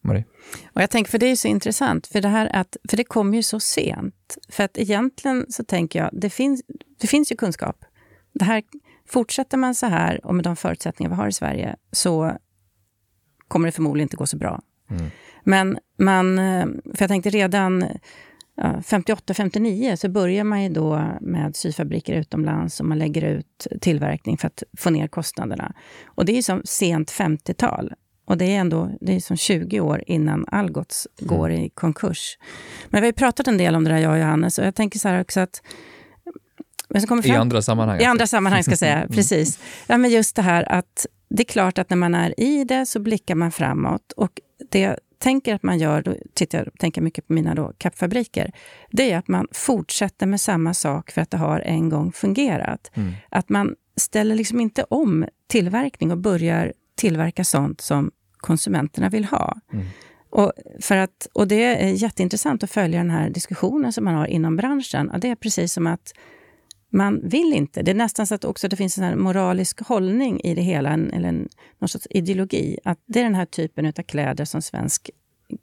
[0.00, 0.24] Marie?
[0.72, 3.36] Och jag tänker, för det är så intressant, för det här att, för det kommer
[3.36, 4.38] ju så sent.
[4.48, 6.62] För att egentligen så tänker jag, det finns,
[7.00, 7.84] det finns ju kunskap.
[8.32, 8.62] Det här,
[9.08, 12.32] fortsätter man så här och med de förutsättningar vi har i Sverige så
[13.48, 14.60] kommer det förmodligen inte gå så bra.
[14.90, 15.10] Mm.
[15.44, 17.84] Men man, eh, för jag tänkte redan
[18.58, 24.46] 58-59 så börjar man ju då med syfabriker utomlands och man lägger ut tillverkning för
[24.46, 25.72] att få ner kostnaderna.
[26.06, 27.92] Och det är som sent 50-tal.
[28.24, 31.36] Och det är ändå det är som 20 år innan Algots mm.
[31.36, 32.38] går i konkurs.
[32.88, 34.98] Men vi har pratat en del om det där, jag och Johannes, och jag tänker
[34.98, 35.62] så här också att
[36.88, 38.00] men fram, I andra sammanhang.
[38.00, 38.96] I andra sammanhang, ska jag säga.
[38.98, 39.08] Mm.
[39.08, 39.58] Precis.
[39.86, 42.86] Ja, men just det här att det är klart att när man är i det
[42.86, 44.12] så blickar man framåt.
[44.16, 47.72] Och det jag tänker att man gör, då tittar jag tänker mycket på mina då,
[47.78, 48.52] kappfabriker,
[48.90, 52.90] det är att man fortsätter med samma sak för att det har en gång fungerat.
[52.94, 53.12] Mm.
[53.28, 59.60] Att man ställer liksom inte om tillverkning och börjar tillverka sånt som konsumenterna vill ha.
[59.72, 59.86] Mm.
[60.30, 64.26] Och, för att, och det är jätteintressant att följa den här diskussionen som man har
[64.26, 65.10] inom branschen.
[65.10, 66.12] Och det är precis som att
[66.90, 67.82] man vill inte.
[67.82, 71.10] Det är nästan så att också det finns en moralisk hållning i det hela, en,
[71.10, 71.48] eller en,
[71.78, 72.78] någon sorts ideologi.
[72.84, 75.10] Att det är den här typen av kläder som svensk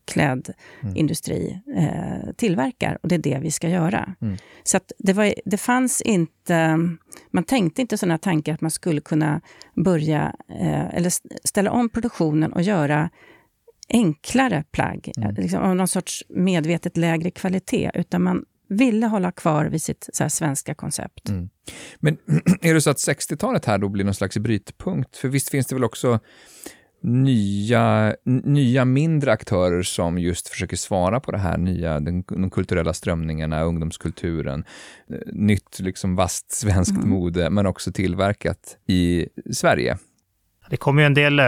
[0.05, 1.85] klädindustri mm.
[1.85, 4.15] eh, tillverkar och det är det vi ska göra.
[4.21, 4.37] Mm.
[4.63, 6.79] Så det, var, det fanns inte...
[7.31, 9.41] Man tänkte inte sådana tankar att man skulle kunna
[9.75, 11.11] börja eh, eller
[11.47, 13.09] ställa om produktionen och göra
[13.89, 15.35] enklare plagg, mm.
[15.35, 20.29] liksom, av någon sorts medvetet lägre kvalitet, utan man ville hålla kvar vid sitt så
[20.29, 21.29] svenska koncept.
[21.29, 21.49] Mm.
[21.99, 22.17] Men
[22.61, 25.17] är det så att 60-talet här då blir någon slags brytpunkt?
[25.17, 26.19] För visst finns det väl också
[27.01, 32.93] nya, nya mindre aktörer som just försöker svara på det här nya, den, de kulturella
[32.93, 34.63] strömningarna, ungdomskulturen,
[35.09, 37.09] eh, nytt liksom vasst svenskt mm.
[37.09, 39.97] mode, men också tillverkat i Sverige.
[40.69, 41.45] Det kom ju en del eh,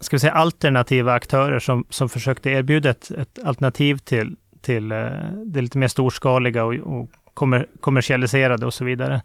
[0.00, 5.08] ska vi säga, alternativa aktörer som, som försökte erbjuda ett, ett alternativ till, till eh,
[5.46, 9.22] det lite mer storskaliga och, och kommer, kommersialiserade och så vidare.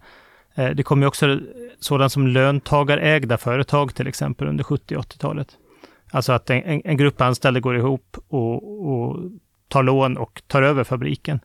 [0.54, 1.40] Eh, det kom ju också
[1.80, 5.48] sådant som löntagarägda företag till exempel under 70 80-talet.
[6.10, 9.16] Alltså att en, en, grupp anställda går ihop och, och,
[9.68, 11.40] tar lån och tar över fabriken.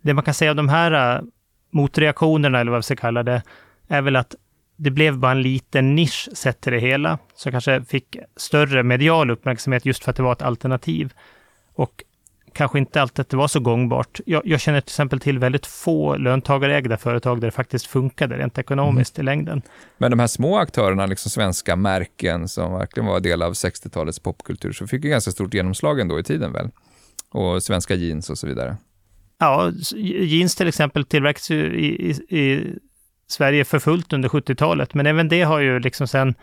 [0.00, 1.22] Det man kan säga om de här eh,
[1.70, 3.42] motreaktionerna, eller vad vi ska kalla det,
[3.88, 4.34] är väl att
[4.76, 9.30] det blev bara en liten nisch sett till det hela, som kanske fick större medial
[9.30, 11.12] uppmärksamhet just för att det var ett alternativ.
[11.74, 12.04] Och
[12.54, 14.20] kanske inte alltid att det var så gångbart.
[14.26, 18.58] Jag, jag, känner till exempel till väldigt få löntagarägda företag där det faktiskt funkade rent
[18.58, 19.24] ekonomiskt mm.
[19.24, 19.62] i längden.
[19.98, 24.72] Men de här små aktörerna, liksom svenska märken som verkligen var del av 60-talets popkultur,
[24.72, 26.70] så fick ju ganska stort genomslag ändå i tiden väl?
[27.30, 28.76] Och svenska jeans och så vidare.
[29.38, 32.74] Ja, jeans till exempel tillverkas ju i, i, i
[33.28, 36.34] Sverige för fullt under 70-talet, men även det har ju liksom sen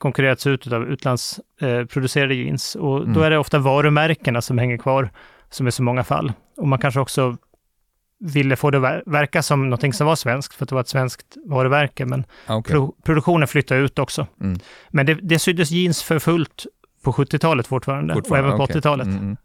[0.00, 2.74] konkurrerats ut av utlandsproducerade eh, jeans.
[2.74, 3.12] Och mm.
[3.12, 5.10] då är det ofta varumärkena som hänger kvar
[5.50, 6.32] som i så många fall.
[6.56, 7.36] Och man kanske också
[8.20, 10.88] ville få det att verka som någonting som var svenskt, för att det var ett
[10.88, 12.72] svenskt varumärke, men ah, okay.
[12.72, 14.26] pro produktionen flyttade ut också.
[14.40, 14.58] Mm.
[14.88, 16.66] Men det, det syddes jeans för fullt
[17.02, 18.76] på 70-talet fortfarande, fortfarande, och även på okay.
[18.76, 19.06] 80-talet.
[19.06, 19.36] Mm, mm.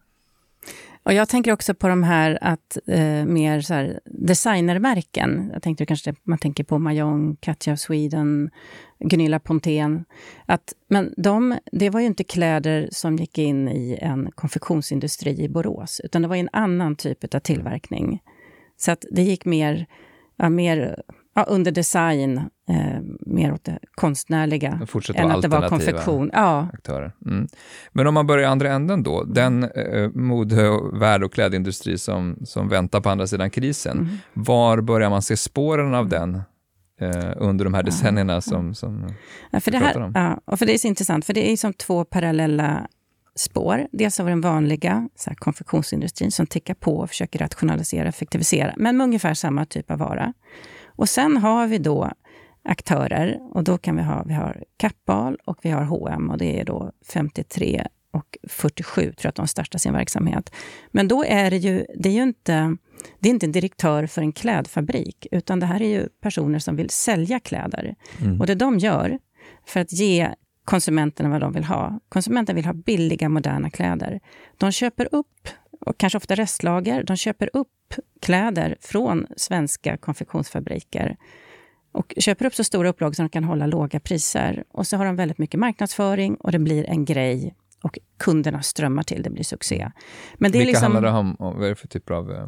[1.05, 5.49] Och jag tänker också på de här att eh, mer så här, designermärken.
[5.53, 8.49] Jag tänkte kanske man tänker på Mayong, Katja of Sweden,
[8.99, 10.05] Gunilla Pontén.
[10.45, 15.49] Att, men de, det var ju inte kläder som gick in i en konfektionsindustri i
[15.49, 18.21] Borås, utan det var en annan typ av tillverkning.
[18.77, 19.85] Så att det gick mer,
[20.35, 21.03] ja, mer
[21.35, 22.37] ja, under design,
[22.69, 24.79] eh, mer åt det konstnärliga,
[25.15, 26.29] än att det var konfektion.
[26.33, 26.67] Ja.
[26.73, 27.11] Aktörer.
[27.25, 27.47] Mm.
[27.91, 32.37] Men om man börjar i andra änden då, den eh, mode, värld och klädindustri som,
[32.45, 34.17] som väntar på andra sidan krisen, mm.
[34.33, 36.35] var börjar man se spåren av den
[37.01, 39.13] eh, under de här decennierna som, som
[39.51, 40.11] ja, för det här, om?
[40.15, 42.87] Ja, och för det är så intressant, för det är som två parallella
[43.35, 43.87] spår.
[43.91, 48.73] Dels vi den vanliga så här, konfektionsindustrin som tickar på och försöker rationalisera och effektivisera,
[48.77, 50.33] men med ungefär samma typ av vara.
[50.95, 52.11] Och sen har vi då
[52.63, 56.59] aktörer och då kan vi ha, vi har Kappahl och vi har H&M och det
[56.59, 60.55] är då 53 och 47 tror jag att de startar sin verksamhet.
[60.91, 62.77] Men då är det ju, det är ju inte,
[63.19, 66.75] det är inte en direktör för en klädfabrik, utan det här är ju personer som
[66.75, 67.95] vill sälja kläder.
[68.21, 68.41] Mm.
[68.41, 69.19] Och det de gör
[69.65, 70.29] för att ge
[70.65, 71.99] konsumenterna vad de vill ha.
[72.09, 74.19] Konsumenten vill ha billiga, moderna kläder.
[74.57, 75.47] De köper upp,
[75.79, 77.67] och kanske ofta restlager, de köper upp
[78.21, 81.17] kläder från svenska konfektionsfabriker
[81.91, 84.63] och köper upp så stora upplagor så de kan hålla låga priser.
[84.71, 89.03] Och så har de väldigt mycket marknadsföring och det blir en grej och kunderna strömmar
[89.03, 89.91] till, det blir succé.
[90.37, 91.35] Men det Vilka är liksom, handlar det om?
[91.39, 92.47] Vad är det för typer av eh,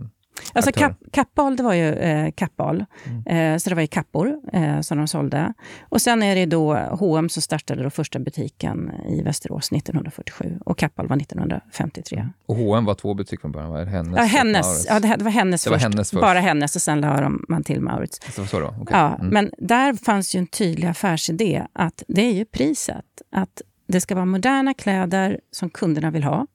[0.54, 2.86] Alltså kap, kappal, det var ju eh, kappal.
[3.06, 3.54] Mm.
[3.54, 5.54] Eh, så det var ju kappor eh, som de sålde.
[5.82, 10.78] Och sen är det då H&M som startade då första butiken i Västerås 1947 och
[10.78, 12.18] Kappal var 1953.
[12.18, 12.34] Mm.
[12.46, 13.72] Och H&M var två butiker från början?
[13.72, 14.18] Var det hennes?
[14.18, 15.84] Ja, hennes, ja, det, var hennes, det först.
[15.84, 16.22] Var hennes först.
[16.22, 18.20] Bara hennes och sen la man till Maurits.
[18.20, 18.68] Det var så då?
[18.68, 19.00] Okay.
[19.00, 19.28] Ja, mm.
[19.28, 23.06] Men där fanns ju en tydlig affärsidé att det är ju priset.
[23.32, 26.48] Att det ska vara moderna kläder som kunderna vill ha.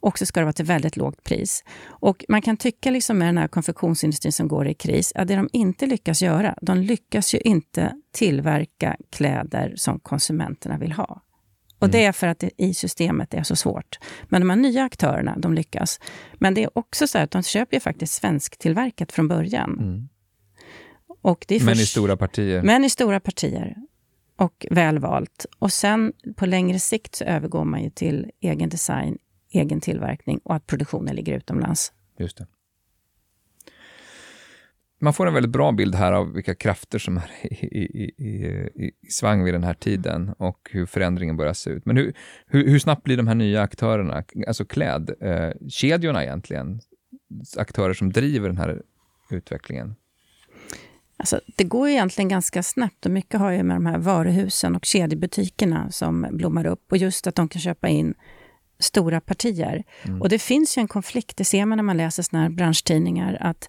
[0.00, 1.64] Och så ska det vara till väldigt lågt pris.
[1.86, 5.36] Och man kan tycka liksom med den här konfektionsindustrin som går i kris, att det
[5.36, 11.22] de inte lyckas göra, de lyckas ju inte tillverka kläder som konsumenterna vill ha.
[11.78, 11.92] Och mm.
[11.92, 13.98] Det är för att det i systemet är så svårt.
[14.28, 16.00] Men de här nya aktörerna, de lyckas.
[16.34, 19.78] Men det är också så att de köper ju faktiskt svensktillverkat från början.
[19.78, 20.08] Mm.
[21.22, 22.62] Och det är men i stora partier.
[22.62, 23.76] Men i stora partier.
[24.36, 25.46] Och väl valt.
[25.58, 29.18] Och sen på längre sikt så övergår man ju till egen design,
[29.56, 31.92] egen tillverkning och att produktionen ligger utomlands.
[32.18, 32.46] Just det.
[34.98, 38.92] Man får en väldigt bra bild här av vilka krafter som är i, i, i,
[39.06, 41.86] i svang vid den här tiden och hur förändringen börjar se ut.
[41.86, 42.14] Men hur,
[42.46, 46.80] hur, hur snabbt blir de här nya aktörerna, alltså klädkedjorna eh, egentligen,
[47.56, 48.82] aktörer som driver den här
[49.30, 49.94] utvecklingen?
[51.16, 54.84] Alltså, det går egentligen ganska snabbt och mycket har ju med de här varuhusen och
[54.84, 58.14] kedjebutikerna som blommar upp och just att de kan köpa in
[58.78, 59.84] stora partier.
[60.02, 60.22] Mm.
[60.22, 63.38] Och det finns ju en konflikt, det ser man när man läser såna här branschtidningar,
[63.40, 63.68] att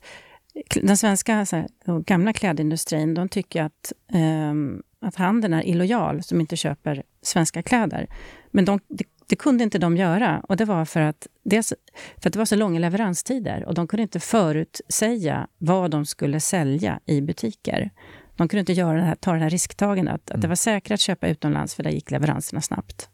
[0.75, 1.67] den svenska här,
[2.05, 8.07] gamla klädindustrin, de tycker att, um, att handeln är illojal som inte köper svenska kläder.
[8.51, 11.73] Men de, det, det, kunde inte de göra och det var för att, dels
[12.17, 16.39] för att det var så långa leveranstider och de kunde inte förutsäga vad de skulle
[16.39, 17.91] sälja i butiker.
[18.35, 20.37] De kunde inte göra det här, ta det här risktagandet, att, mm.
[20.37, 23.09] att det var säkert att köpa utomlands för där gick leveranserna snabbt.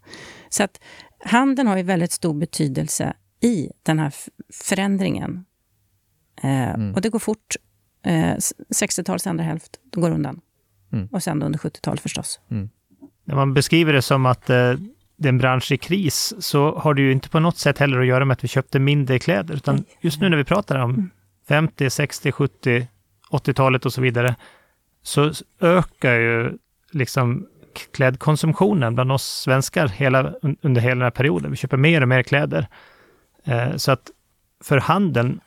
[0.50, 0.82] Så att
[1.26, 4.14] handeln har ju väldigt stor betydelse i den här
[4.54, 5.46] förändringen.
[6.44, 6.96] Eh, mm.
[6.96, 7.56] Och det går fort.
[8.06, 8.36] Eh,
[8.76, 10.42] 60-talets andra hälft, då går undan.
[10.92, 11.08] Mm.
[11.12, 12.40] Och sen under 70-talet förstås.
[12.52, 12.70] Mm.
[13.26, 14.74] När man beskriver det som att eh,
[15.16, 18.00] det är en bransch i kris, så har det ju inte på något sätt heller
[18.00, 21.10] att göra med att vi köpte mindre kläder, utan just nu när vi pratar om
[21.48, 22.88] 50, 60, 70,
[23.32, 24.36] 80-talet och så vidare,
[25.02, 26.58] så ökar ju
[26.92, 27.48] liksom
[27.80, 31.52] klädkonsumtionen bland oss svenskar hela, under hela den här perioden.
[31.52, 32.68] Vi köper mer och mer kläder.
[33.46, 34.12] Eh, så att
[34.64, 35.40] för handeln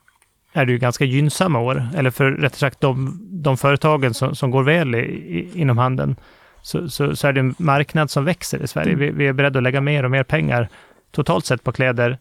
[0.53, 4.51] är det ju ganska gynnsamma år, eller för rättare sagt de, de företagen som, som
[4.51, 6.17] går väl i, i, inom handeln,
[6.63, 8.95] så, så, så, är det en marknad som växer i Sverige.
[8.95, 10.69] Vi, vi, är beredda att lägga mer och mer pengar
[11.11, 12.19] totalt sett på kläder.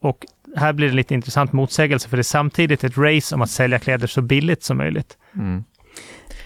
[0.00, 0.26] Och
[0.56, 3.78] här blir det lite intressant motsägelse, för det är samtidigt ett race om att sälja
[3.78, 5.16] kläder så billigt som möjligt.
[5.34, 5.64] Mm.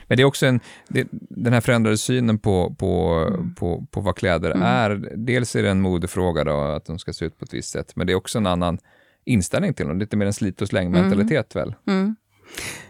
[0.08, 3.54] Men det är också en, det, den här förändrade synen på, på, mm.
[3.54, 4.62] på, på vad kläder mm.
[4.62, 5.12] är.
[5.16, 7.96] Dels är det en modefråga, då, att de ska se ut på ett visst sätt,
[7.96, 8.78] men det är också en annan
[9.24, 9.98] inställning till dem.
[9.98, 11.68] Lite mer en slit och släng-mentalitet mm.
[11.68, 11.74] väl?
[11.86, 12.16] Mm.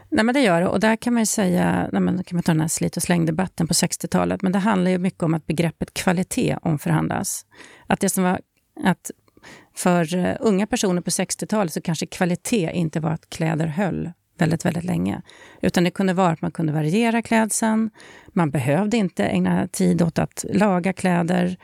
[0.09, 0.69] Nej, men det gör det.
[0.69, 3.67] Och där kan man säga, nej, men kan man ta den här slit och släng-debatten
[3.67, 7.47] på 60-talet, men det handlar ju mycket om att begreppet kvalitet omförhandlas.
[7.87, 8.41] Att det som var,
[8.85, 9.11] att
[9.75, 14.64] för uh, unga personer på 60-talet så kanske kvalitet inte var att kläder höll väldigt,
[14.64, 15.22] väldigt länge.
[15.62, 17.91] Utan det kunde vara att man kunde variera klädseln.
[18.26, 21.57] Man behövde inte ägna tid åt att laga kläder.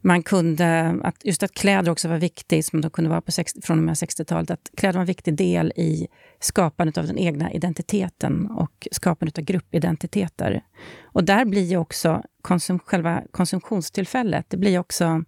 [0.00, 3.60] man kunde, att just att kläder också var viktigt, som de kunde vara på 60,
[3.62, 6.08] från och med 60-talet, att kläder var en viktig del i
[6.40, 10.62] skapandet av den egna identiteten och skapandet av gruppidentiteter.
[11.02, 15.24] Och där blir ju också konsum, själva konsumtionstillfället, det blir också,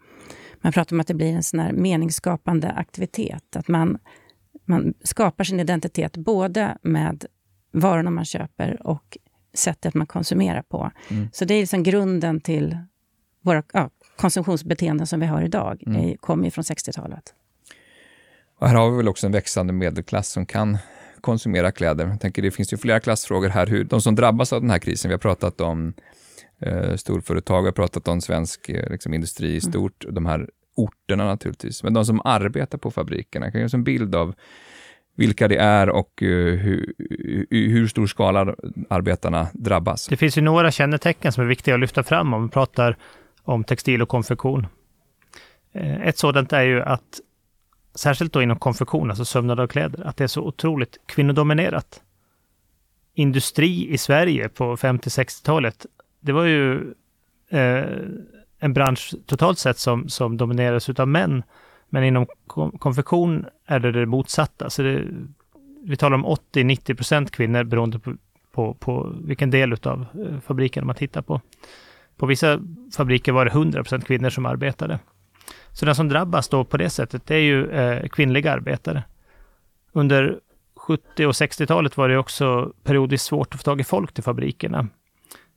[0.61, 3.98] man pratar om att det blir en sån här meningsskapande aktivitet, att man,
[4.73, 7.25] man skapar sin identitet både med
[7.73, 9.18] varorna man köper och
[9.55, 10.91] sättet man konsumerar på.
[11.09, 11.29] Mm.
[11.33, 12.79] Så det är liksom grunden till
[13.41, 16.16] våra ja, konsumtionsbeteenden som vi har idag, mm.
[16.16, 17.35] kommer från 60-talet.
[18.59, 20.79] Och här har vi väl också en växande medelklass som kan
[21.20, 22.07] konsumera kläder.
[22.07, 23.66] Jag tänker, det finns ju flera klassfrågor här.
[23.66, 25.95] Hur, de som drabbas av den här krisen, vi har pratat om
[26.61, 29.61] eh, storföretag, vi har pratat om svensk eh, liksom, industri i mm.
[29.61, 30.14] stort, mm.
[30.14, 31.83] de här orterna naturligtvis.
[31.83, 34.35] Men de som arbetar på fabrikerna, kan ge oss en bild av
[35.16, 36.95] vilka det är och eh, hur,
[37.51, 38.55] hur stor skala
[38.89, 40.07] arbetarna drabbas.
[40.07, 42.97] Det finns ju några kännetecken som är viktiga att lyfta fram om vi pratar
[43.43, 44.66] om textil och konfektion.
[45.73, 47.20] Eh, ett sådant är ju att,
[47.95, 52.03] särskilt då inom konfektion, alltså sömnad av kläder, att det är så otroligt kvinnodominerat.
[53.14, 55.87] Industri i Sverige på 50-60-talet,
[56.20, 56.95] det var ju
[57.51, 57.85] eh,
[58.62, 61.42] en bransch totalt sett som, som dominerades av män.
[61.88, 62.26] Men inom
[62.78, 64.70] konfektion är det det motsatta.
[64.70, 65.04] Så det,
[65.84, 68.14] vi talar om 80-90 procent kvinnor beroende på,
[68.52, 71.40] på, på vilken del av eh, fabriken man tittar på.
[72.16, 72.60] På vissa
[72.96, 74.98] fabriker var det 100 procent kvinnor som arbetade.
[75.72, 79.04] Så den som drabbas då på det sättet, det är ju eh, kvinnliga arbetare.
[79.92, 80.40] Under
[80.76, 84.88] 70 och 60-talet var det också periodiskt svårt att få tag i folk till fabrikerna.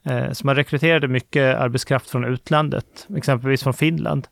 [0.05, 4.27] Eh, så man rekryterade mycket arbetskraft från utlandet, exempelvis från Finland.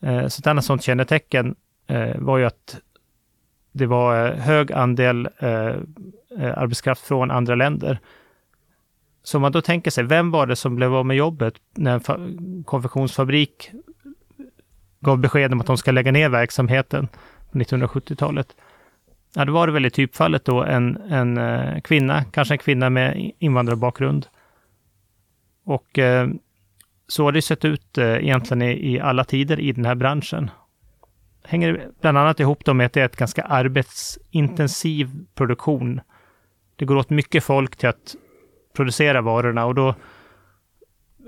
[0.00, 1.54] Eh, så ett annat sådant kännetecken
[1.86, 2.80] eh, var ju att
[3.72, 5.28] det var hög andel
[6.38, 7.98] arbetskraft från andra länder.
[9.22, 12.10] Så om man då tänker sig, vem var det som blev av med jobbet när
[12.14, 13.70] en konfektionsfabrik
[15.00, 17.08] gav besked om att de ska lägga ner verksamheten
[17.52, 18.56] på 1970-talet?
[19.34, 23.32] Ja, då var det väl i typfallet då en, en kvinna, kanske en kvinna med
[23.38, 24.26] invandrarbakgrund.
[25.66, 26.28] Och eh,
[27.08, 30.50] så har det sett ut eh, egentligen i, i, alla tider i den här branschen.
[31.44, 36.00] Hänger bland annat ihop då med att det är ett ganska arbetsintensiv produktion.
[36.76, 38.16] Det går åt mycket folk till att
[38.72, 39.94] producera varorna och då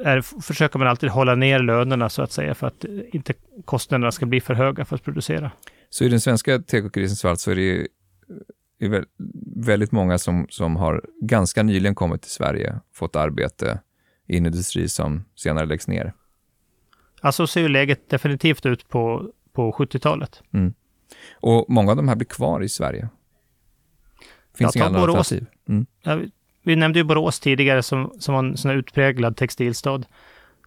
[0.05, 3.35] är, försöker man alltid hålla ner lönerna så att säga för att inte
[3.65, 5.51] kostnaderna ska bli för höga för att producera.
[5.91, 7.87] Så i den svenska tekokrisens fall så är det
[8.81, 9.05] är
[9.57, 13.81] väldigt många som, som har ganska nyligen kommit till Sverige, fått arbete
[14.29, 16.13] i en industri som senare läggs ner.
[17.21, 20.43] Alltså ser ju läget definitivt ut på, på 70-talet.
[20.53, 20.75] Mm.
[21.33, 23.09] Och många av de här blir kvar i Sverige.
[24.55, 25.47] Finns inga andra alternativ?
[25.69, 25.87] Mm.
[26.03, 26.21] Ja,
[26.63, 30.03] vi nämnde ju Borås tidigare som, som var en sån utpräglad textilstad.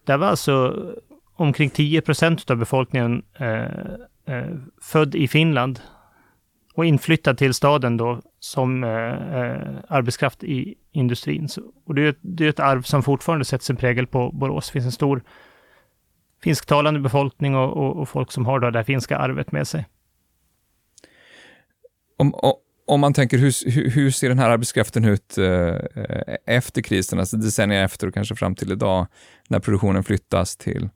[0.04, 0.76] Där var alltså
[1.34, 3.62] omkring 10 procent av befolkningen eh,
[4.36, 5.80] eh, född i Finland
[6.74, 11.48] och inflyttad till staden då som eh, eh, arbetskraft i industrin.
[11.48, 14.66] Så, och det är, det är ett arv som fortfarande sätter sin prägel på Borås.
[14.66, 15.22] Det finns en stor
[16.42, 19.86] finsktalande befolkning och, och, och folk som har då det här finska arvet med sig.
[22.18, 22.34] Om,
[22.86, 25.76] om man tänker, hur, hur ser den här arbetskraften ut eh,
[26.46, 29.06] efter krisen, alltså decennier efter och kanske fram till idag,
[29.48, 30.88] när produktionen flyttas till,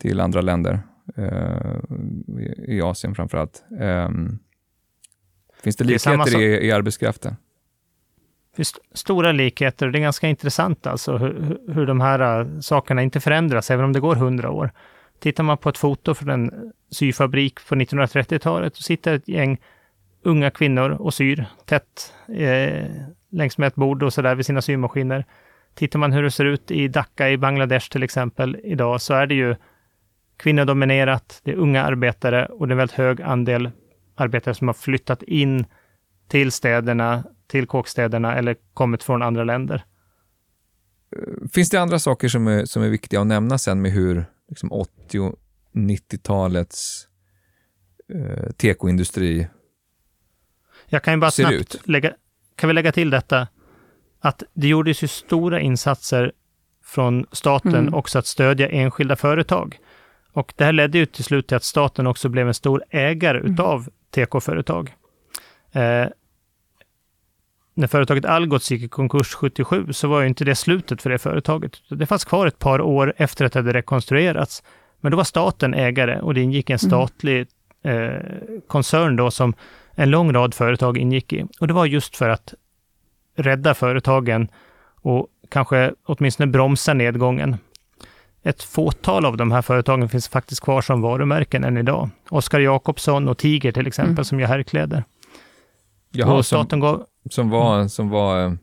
[0.00, 0.80] till andra länder,
[1.16, 1.76] eh,
[2.68, 3.64] i Asien framför allt.
[3.80, 4.38] Ehm,
[5.62, 7.36] finns det likheter det i, i arbetskraften?
[8.56, 9.88] Finns stora likheter.
[9.88, 13.92] Det är ganska intressant alltså hur, hur de här uh, sakerna inte förändras, även om
[13.92, 14.70] det går hundra år.
[15.20, 19.58] Tittar man på ett foto från en syfabrik på 1930-talet, så sitter ett gäng
[20.22, 22.84] unga kvinnor och syr tätt eh,
[23.30, 25.24] längs med ett bord och så där vid sina symaskiner.
[25.74, 29.26] Tittar man hur det ser ut i Dhaka i Bangladesh till exempel idag, så är
[29.26, 29.56] det ju
[30.36, 33.70] kvinnodominerat, det är unga arbetare och det är en väldigt hög andel
[34.20, 35.64] arbetare som har flyttat in
[36.28, 39.84] till städerna, till kåkstäderna eller kommit från andra länder.
[41.52, 44.72] Finns det andra saker som är, som är viktiga att nämna sen med hur liksom
[44.72, 45.34] 80 och
[45.72, 47.08] 90-talets
[48.14, 49.48] eh, tekoindustri
[50.86, 51.80] Jag kan ju bara snabbt ut?
[51.84, 52.12] lägga,
[52.54, 53.48] kan vi lägga till detta,
[54.20, 56.32] att det gjordes ju stora insatser
[56.84, 57.94] från staten mm.
[57.94, 59.78] också att stödja enskilda företag.
[60.32, 63.38] Och det här ledde ju till slut till att staten också blev en stor ägare
[63.38, 63.52] mm.
[63.52, 63.88] utav
[64.18, 64.94] tekoföretag.
[65.72, 66.06] Eh,
[67.74, 71.18] när företaget Algots gick i konkurs 77 så var ju inte det slutet för det
[71.18, 71.72] företaget.
[71.88, 74.62] Det fanns kvar ett par år efter att det hade rekonstruerats.
[75.00, 76.90] Men då var staten ägare och det ingick en mm.
[76.90, 77.46] statlig
[77.82, 78.10] eh,
[78.66, 79.54] koncern då som
[79.94, 81.46] en lång rad företag ingick i.
[81.60, 82.54] Och det var just för att
[83.36, 84.48] rädda företagen
[85.02, 87.56] och kanske åtminstone bromsa nedgången.
[88.42, 92.10] Ett fåtal av de här företagen finns faktiskt kvar som varumärken än idag.
[92.30, 94.24] Oskar Jakobsson och Tiger till exempel, mm.
[94.24, 95.04] som gör herrkläder.
[96.10, 97.88] Jaha, och staten som, gav, som var...
[97.88, 98.58] Som var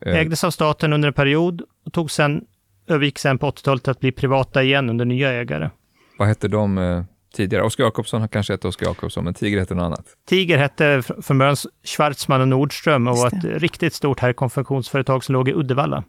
[0.00, 2.44] äh, ägdes av staten under en period och tog sen,
[2.86, 5.70] övergick sen på 80-talet till att bli privata igen under nya ägare.
[6.18, 7.02] Vad hette de eh,
[7.34, 7.64] tidigare?
[7.64, 10.06] Oskar Jakobsson har kanske hette Oskar Jakobsson, men Tiger hette något annat.
[10.28, 15.48] Tiger hette från början Schwarzman och Nordström och var ett riktigt stort herrkonfektionsföretag som låg
[15.48, 16.04] i Uddevalla.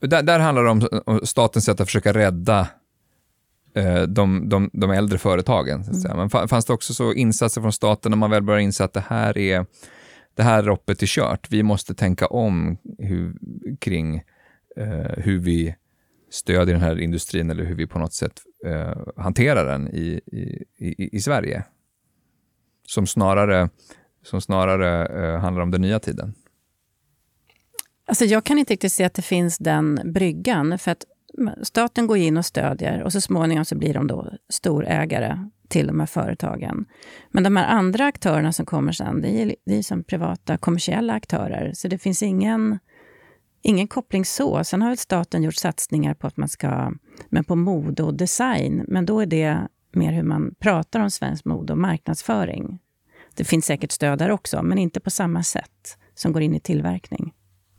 [0.00, 2.68] Där, där handlar det om, om statens sätt att försöka rädda
[3.74, 5.84] eh, de, de, de äldre företagen.
[5.84, 6.08] Så.
[6.08, 6.28] Mm.
[6.32, 9.04] Men fanns det också så insatser från staten när man väl börjar inse att det
[9.08, 9.66] här är
[10.36, 11.50] det här loppet är kört.
[11.50, 13.34] Vi måste tänka om hur,
[13.78, 14.16] kring
[14.76, 15.74] eh, hur vi
[16.30, 20.64] stödjer den här industrin eller hur vi på något sätt eh, hanterar den i, i,
[20.78, 21.64] i, i, Sverige.
[22.86, 23.68] Som snarare,
[24.22, 26.34] som snarare eh, handlar om den nya tiden.
[28.06, 30.78] Alltså jag kan inte riktigt se att det finns den bryggan.
[30.78, 31.04] För att
[31.62, 36.00] staten går in och stödjer och så småningom så blir de då storägare till de
[36.00, 36.86] här företagen.
[37.30, 41.12] Men de här andra aktörerna som kommer sen, det är, det är som privata kommersiella
[41.12, 41.72] aktörer.
[41.74, 42.78] Så det finns ingen,
[43.62, 44.64] ingen koppling så.
[44.64, 46.92] Sen har väl staten gjort satsningar på att man ska,
[47.28, 48.84] men på mode och design.
[48.88, 52.78] Men då är det mer hur man pratar om svensk mode och marknadsföring.
[53.34, 56.60] Det finns säkert stöd där också, men inte på samma sätt som går in i
[56.60, 57.32] tillverkning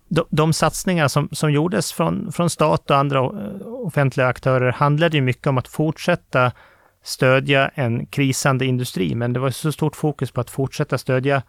[0.09, 5.17] de, de satsningar som, som gjordes från, från stat och andra eh, offentliga aktörer handlade
[5.17, 6.51] ju mycket om att fortsätta
[7.03, 11.43] stödja en krisande industri, men det var så stort fokus på att fortsätta stödja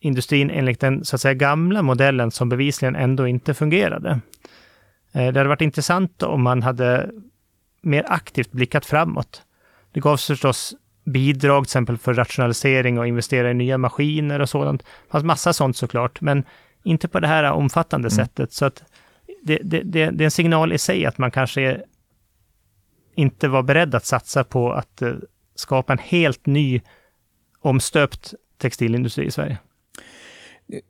[0.00, 4.20] industrin enligt den så att säga gamla modellen som bevisligen ändå inte fungerade.
[5.12, 7.10] Eh, det hade varit intressant om man hade
[7.82, 9.42] mer aktivt blickat framåt.
[9.92, 10.74] Det gavs förstås
[11.04, 14.82] bidrag, till exempel för rationalisering och investera i nya maskiner och sådant.
[14.82, 16.44] Det fanns massa sånt såklart, men
[16.84, 18.16] inte på det här omfattande mm.
[18.16, 18.52] sättet.
[18.52, 18.84] Så att
[19.42, 21.80] det, det, det, det, är en signal i sig att man kanske
[23.14, 25.14] inte var beredd att satsa på att uh,
[25.54, 26.80] skapa en helt ny
[27.60, 29.58] omstöpt textilindustri i Sverige.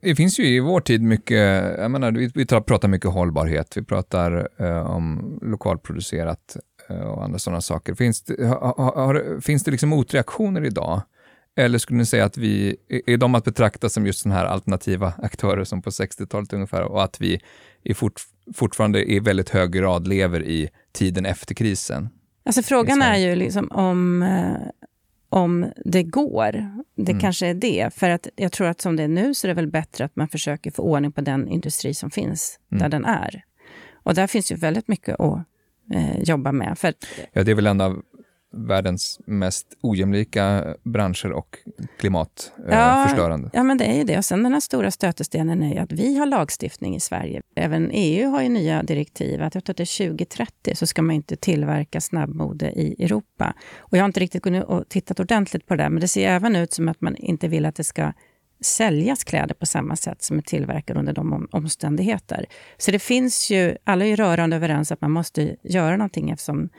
[0.01, 1.37] Det finns ju i vår tid mycket,
[1.79, 6.57] jag menar, vi, vi pratar mycket hållbarhet, vi pratar uh, om lokalproducerat
[6.91, 7.95] uh, och andra sådana saker.
[7.95, 11.01] Finns det, har, har, finns det liksom motreaktioner idag
[11.55, 12.75] eller skulle ni säga att vi,
[13.05, 17.03] är de att betrakta som just sådana här alternativa aktörer som på 60-talet ungefär och
[17.03, 17.41] att vi
[17.83, 18.21] är fort,
[18.53, 22.09] fortfarande i väldigt hög grad lever i tiden efter krisen?
[22.45, 24.85] Alltså frågan är ju liksom om, eh,
[25.29, 26.51] om det går.
[26.95, 27.21] Det mm.
[27.21, 27.93] kanske är det.
[27.93, 30.15] För att jag tror att som det är nu så är det väl bättre att
[30.15, 32.81] man försöker få ordning på den industri som finns mm.
[32.81, 33.43] där den är.
[34.03, 35.39] Och där finns ju väldigt mycket att
[35.93, 36.77] eh, jobba med.
[36.77, 36.93] För,
[37.33, 38.01] ja, det är väl en av
[38.55, 41.57] världens mest ojämlika branscher och
[41.99, 43.49] klimatförstörande.
[43.53, 44.17] Ja, ja, men det är ju det.
[44.17, 47.41] Och sen den här stora stötestenen är ju att vi har lagstiftning i Sverige.
[47.55, 49.41] Även EU har ju nya direktiv.
[49.41, 53.53] Att är 2030 så ska man inte tillverka snabbmode i Europa.
[53.77, 56.55] Och jag har inte riktigt gått och tittat ordentligt på det, men det ser även
[56.55, 58.13] ut som att man inte vill att det ska
[58.61, 62.45] säljas kläder på samma sätt som är tillverkade under de omständigheter.
[62.77, 66.69] Så det finns ju, alla är ju rörande överens att man måste göra någonting eftersom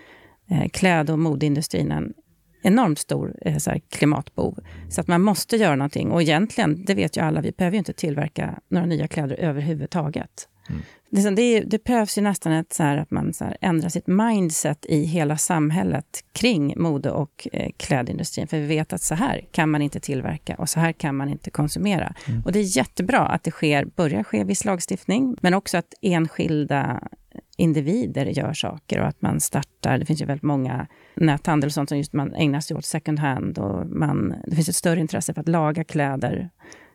[0.50, 2.14] eh, kläd och modeindustrin en
[2.62, 4.58] enormt stor eh, så klimatbov.
[4.88, 6.10] Så att man måste göra någonting.
[6.10, 10.48] Och egentligen, det vet ju alla, vi behöver ju inte tillverka några nya kläder överhuvudtaget.
[10.68, 10.82] Mm.
[11.10, 14.06] Det, det, det, behövs ju nästan ett, så här, att man så här, ändrar sitt
[14.06, 18.46] mindset i hela samhället kring mode och eh, klädindustrin.
[18.46, 21.28] För vi vet att så här kan man inte tillverka och så här kan man
[21.28, 22.14] inte konsumera.
[22.28, 22.42] Mm.
[22.44, 27.08] Och det är jättebra att det sker, börjar ske viss lagstiftning, men också att enskilda
[27.56, 31.88] individer gör saker och att man startar, det finns ju väldigt många näthandel och sånt
[31.88, 35.34] som just man ägnar sig åt second hand och man, det finns ett större intresse
[35.34, 36.50] för att laga kläder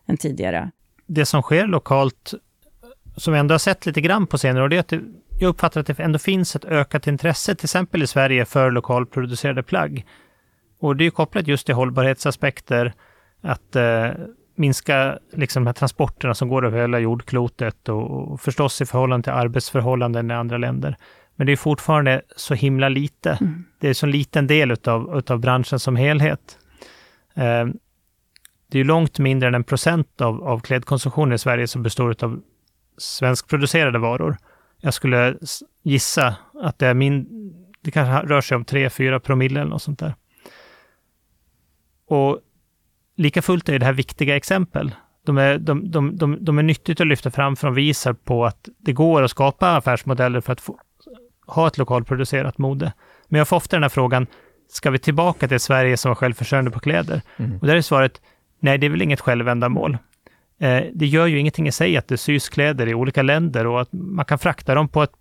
[0.08, 0.72] än tidigare.
[1.06, 2.34] Det som sker lokalt,
[3.18, 5.04] som vi ändå har sett lite grann på senare år, det är att
[5.40, 9.64] jag uppfattar att det ändå finns ett ökat intresse, till exempel i Sverige, för lokalproducerade
[9.64, 10.06] plagg.
[10.80, 12.94] Och det är kopplat just till hållbarhetsaspekter,
[13.42, 14.10] att eh,
[14.62, 19.24] minska liksom de här transporterna som går över hela jordklotet och, och förstås i förhållande
[19.24, 20.98] till arbetsförhållanden i andra länder.
[21.36, 23.38] Men det är fortfarande så himla lite.
[23.42, 23.64] Mm.
[23.80, 26.58] Det är så liten del utav, utav branschen som helhet.
[27.34, 27.66] Eh,
[28.72, 32.42] det är långt mindre än en procent av, av klädkonsumtionen i Sverige som består av
[32.98, 34.38] svenskproducerade varor.
[34.78, 35.38] Jag skulle
[35.84, 37.28] gissa att det är min,
[37.82, 40.16] det kanske rör sig om 3-4 promille eller något sånt där.
[42.08, 42.40] Och
[43.18, 44.92] lika fullt är det här viktiga exempel.
[45.26, 48.46] De är, de, de, de, de är nyttigt att lyfta fram för de visar på
[48.46, 50.80] att det går att skapa affärsmodeller för att få,
[51.48, 52.94] ha ett lokalproducerat mode.
[53.28, 54.28] Men jag får ofta den här frågan,
[54.70, 57.22] ska vi tillbaka till Sverige som var självförsörjande på kläder?
[57.38, 57.58] Mm.
[57.58, 58.22] Och där är svaret,
[58.60, 59.98] nej, det är väl inget självändamål.
[60.60, 63.82] Eh, det gör ju ingenting i sig att det sys kläder i olika länder och
[63.82, 65.12] att man kan frakta dem på ett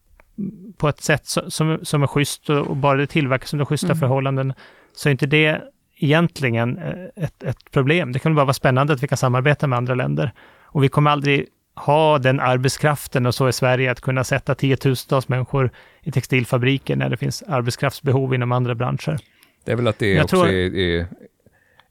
[0.76, 3.98] på ett sätt som, som är schysst och bara det tillverkas under schyssta mm.
[3.98, 4.52] förhållanden,
[4.92, 5.60] så är inte det
[6.00, 8.12] egentligen eh, ett, ett problem.
[8.12, 10.32] Det kan bara vara spännande att vi kan samarbeta med andra länder.
[10.62, 15.28] Och vi kommer aldrig ha den arbetskraften och så i Sverige att kunna sätta tiotusentals
[15.28, 15.70] människor
[16.02, 19.18] i textilfabriker när det finns arbetskraftsbehov inom andra branscher.
[19.64, 20.48] Det är väl att det också tror...
[20.48, 21.06] är, är,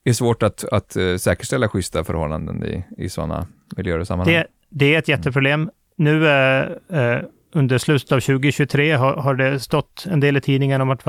[0.03, 3.47] är, svårt att, att uh, säkerställa schyssta förhållanden i, i sådana
[3.77, 4.35] miljöer och sammanhang.
[4.35, 5.69] Det, det är ett jätteproblem.
[5.95, 7.19] Nu uh, uh,
[7.51, 11.03] under slutet av 2023 har, har, det stått en del i tidningarna om att det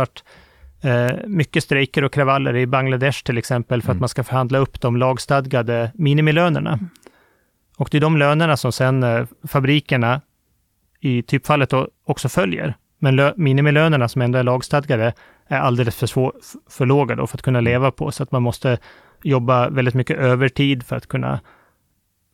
[0.82, 3.96] varit mycket strejker och kravaller i Bangladesh till exempel för mm.
[3.96, 6.78] att man ska förhandla upp de lagstadgade minimilönerna.
[7.76, 10.20] Och det är de lönerna som sen eh, fabrikerna
[11.00, 11.72] i typfallet
[12.04, 12.74] också följer.
[12.98, 15.12] Men minimilönerna som ändå är lagstadgade
[15.46, 16.32] är alldeles för, svår,
[16.70, 18.78] för låga då för att kunna leva på, så att man måste
[19.22, 21.40] jobba väldigt mycket övertid för att kunna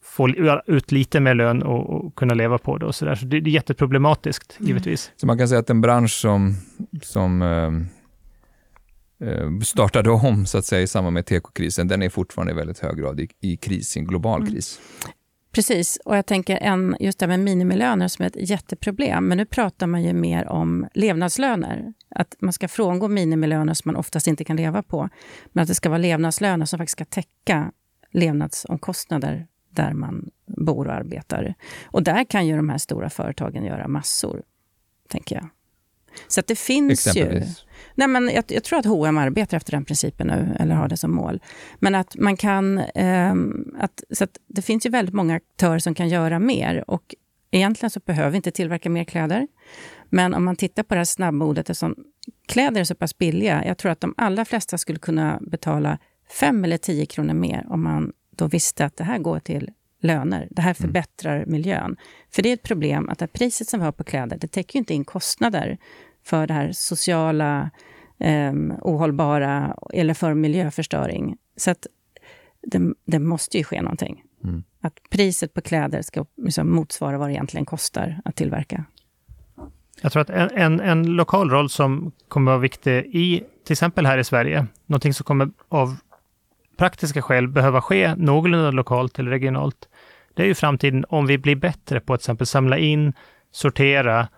[0.04, 0.28] få
[0.66, 3.14] ut lite mer lön och, och kunna leva på det och så där.
[3.14, 4.68] Så det, är jätteproblematiskt, mm.
[4.68, 5.12] givetvis.
[5.16, 6.54] Så man kan säga att en bransch som,
[7.02, 7.70] som eh, eh
[9.64, 12.96] startade om så att säga i samband med tekokrisen, den är fortfarande i väldigt hög
[12.96, 14.52] grad i, i kris, i en global mm.
[14.52, 14.80] kris.
[15.56, 19.28] Precis, och jag tänker en, just det här med minimilöner som är ett jätteproblem.
[19.28, 21.92] Men nu pratar man ju mer om levnadslöner.
[22.08, 25.08] Att man ska frångå minimilöner som man oftast inte kan leva på.
[25.52, 27.72] Men att det ska vara levnadslöner som faktiskt ska täcka
[28.10, 31.54] levnadsomkostnader där man bor och arbetar.
[31.84, 34.42] Och där kan ju de här stora företagen göra massor,
[35.08, 35.48] tänker jag.
[36.28, 37.42] Så att det finns ju...
[37.94, 40.96] Nej, men jag, jag, tror att H&M arbetar efter den principen nu, eller har det
[40.96, 41.42] som mål.
[41.78, 42.78] Men att man kan...
[42.78, 43.34] Eh,
[43.78, 46.90] att, så att det finns ju väldigt många aktörer som kan göra mer.
[46.90, 47.14] Och
[47.50, 49.48] egentligen så behöver vi inte tillverka mer kläder.
[50.10, 51.94] Men om man tittar på det här snabbmodet, eftersom
[52.48, 53.64] kläder är så pass billiga.
[53.66, 55.98] Jag tror att de allra flesta skulle kunna betala
[56.40, 59.70] 5 eller 10 kronor mer om man då visste att det här går till
[60.02, 60.48] löner.
[60.50, 60.74] Det här mm.
[60.74, 61.96] förbättrar miljön.
[62.30, 64.78] För det är ett problem att det priset som vi har på kläder, det täcker
[64.78, 65.78] inte in kostnader
[66.26, 67.70] för det här sociala,
[68.18, 68.52] eh,
[68.82, 71.36] ohållbara eller för miljöförstöring.
[71.56, 71.86] Så att
[72.62, 74.22] det, det måste ju ske någonting.
[74.44, 74.64] Mm.
[74.80, 78.84] Att priset på kläder ska liksom motsvara vad det egentligen kostar att tillverka.
[80.00, 84.06] Jag tror att en, en, en, lokal roll som kommer vara viktig i, till exempel
[84.06, 85.96] här i Sverige, någonting som kommer av
[86.76, 89.88] praktiska skäl behöva ske någorlunda lokalt eller regionalt,
[90.34, 93.12] det är ju framtiden om vi blir bättre på att till exempel samla in,
[93.52, 94.28] sortera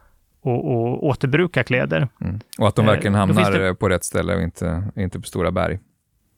[0.41, 2.09] och, och återbruka kläder.
[2.20, 2.41] Mm.
[2.59, 3.74] Och att de verkligen eh, hamnar det...
[3.74, 5.78] på rätt ställe och inte, inte på stora berg.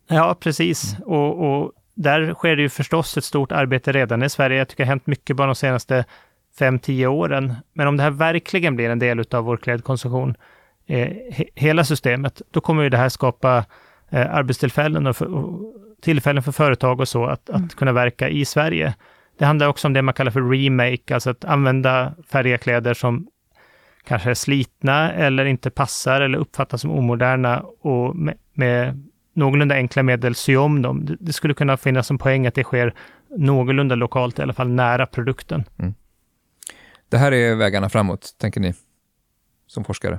[0.08, 0.94] Ja, precis.
[0.94, 1.08] Mm.
[1.08, 4.58] Och, och, där sker det ju förstås ett stort arbete redan i Sverige.
[4.58, 6.04] Jag tycker det har hänt mycket bara de senaste
[6.58, 7.54] fem tio åren.
[7.72, 10.34] Men om det här verkligen blir en del av vår klädkonsumtion,
[10.86, 13.64] eh, he, hela systemet, då kommer ju det här skapa
[14.10, 17.64] eh, arbetstillfällen och, för, och, tillfällen för företag och så att, mm.
[17.64, 18.94] att kunna verka i Sverige.
[19.38, 23.26] Det handlar också om det man kallar för remake, alltså att använda färdiga kläder som
[24.04, 29.02] kanske är slitna eller inte passar eller uppfattas som omoderna och med, med
[29.34, 31.04] någorlunda enkla medel sy om dem.
[31.04, 32.94] Det, det, skulle kunna finnas en poäng att det sker
[33.36, 35.64] någorlunda lokalt, i alla fall nära produkten.
[35.78, 35.94] Mm.
[37.08, 38.74] Det här är vägarna framåt, tänker ni,
[39.66, 40.18] som forskare?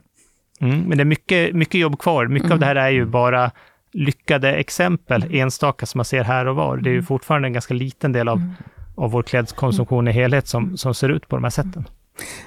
[0.61, 2.27] Mm, men det är mycket, mycket jobb kvar.
[2.27, 2.53] Mycket mm.
[2.53, 3.51] av det här är ju bara
[3.93, 6.77] lyckade exempel, enstaka som man ser här och var.
[6.77, 7.05] Det är ju mm.
[7.05, 8.53] fortfarande en ganska liten del av, mm.
[8.95, 11.85] av vår klädkonsumtion i helhet som, som ser ut på de här sätten.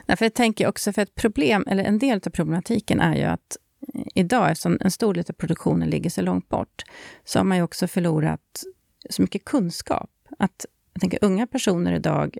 [0.06, 3.22] Nej, för jag tänker också, för ett problem, eller en del av problematiken är ju
[3.22, 3.56] att
[3.94, 6.82] eh, idag, eftersom en stor del av produktionen ligger så långt bort,
[7.24, 8.64] så har man ju också förlorat
[9.10, 10.10] så mycket kunskap.
[10.38, 12.38] Att, jag tänker unga personer idag,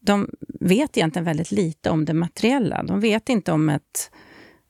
[0.00, 0.30] de
[0.60, 2.82] vet egentligen väldigt lite om det materiella.
[2.82, 4.10] De vet inte om ett,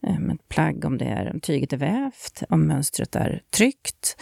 [0.07, 4.17] eh, ett plagg, om det är, om tyget är vävt, om mönstret är tryckt.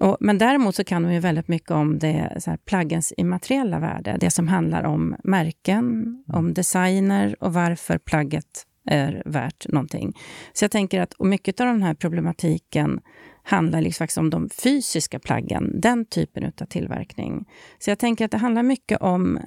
[0.00, 3.78] Och, men däremot så kan de ju väldigt mycket om det, så här, plaggens immateriella
[3.78, 4.16] värde.
[4.20, 10.18] Det som handlar om märken, om designer och varför plagget är värt någonting.
[10.52, 13.00] Så jag tänker att mycket av den här problematiken
[13.42, 17.44] handlar liksom faktiskt om de fysiska plaggen, den typen av tillverkning.
[17.78, 19.38] Så jag tänker att det handlar mycket om,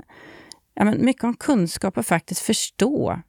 [0.74, 3.20] ja, men mycket om kunskap och faktiskt förstå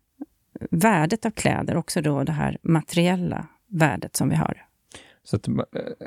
[0.70, 4.66] värdet av kläder, också då det här materiella värdet som vi har.
[5.22, 5.54] Så att, eh,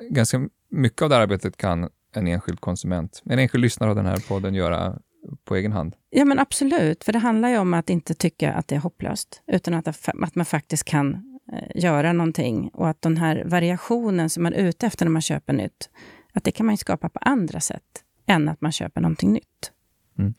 [0.09, 4.05] ganska mycket av det här arbetet kan en enskild konsument, en enskild lyssnare av den
[4.05, 4.99] här podden göra
[5.45, 5.95] på egen hand?
[6.09, 7.03] Ja, men absolut.
[7.03, 10.35] För det handlar ju om att inte tycka att det är hopplöst, utan att, att
[10.35, 12.69] man faktiskt kan eh, göra någonting.
[12.73, 15.89] Och att den här variationen som man är ute efter när man köper nytt,
[16.33, 19.71] att det kan man skapa på andra sätt än att man köper någonting nytt.
[20.19, 20.33] Mm.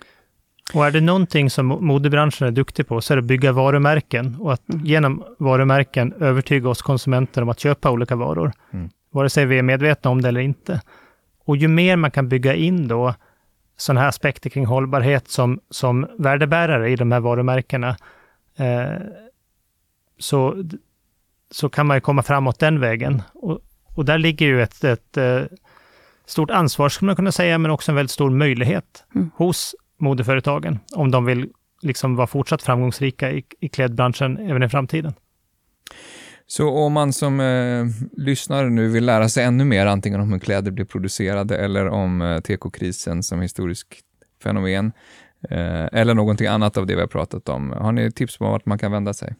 [0.75, 4.37] Och är det någonting som modebranschen är duktig på, så är det att bygga varumärken
[4.41, 4.87] och att mm.
[4.87, 8.53] genom varumärken övertyga oss konsumenter om att köpa olika varor.
[8.73, 8.91] Mm.
[9.15, 10.81] Vare sig vi är medvetna om det eller inte.
[11.45, 13.15] Och ju mer man kan bygga in då
[13.77, 17.97] sådana här aspekter kring hållbarhet som, som värdebärare i de här varumärkena,
[18.57, 18.99] eh,
[20.19, 20.65] så,
[21.51, 23.23] så kan man ju komma framåt den vägen.
[23.35, 23.61] Och,
[23.95, 25.57] och där ligger ju ett, ett, ett eh,
[26.27, 29.31] stort ansvar, skulle man kunna säga, men också en väldigt stor möjlighet mm.
[29.37, 31.49] hos modeföretagen, om de vill
[31.83, 35.15] liksom vara fortsatt framgångsrika i, i klädbranschen även i framtiden.
[36.47, 37.87] Så om man som eh,
[38.17, 42.23] lyssnare nu vill lära sig ännu mer, antingen om hur kläder blir producerade eller om
[42.23, 43.89] eh, tekokrisen som historiskt
[44.43, 44.93] fenomen,
[45.51, 48.67] eh, eller någonting annat av det vi har pratat om, har ni tips på vart
[48.67, 49.35] man kan vända sig?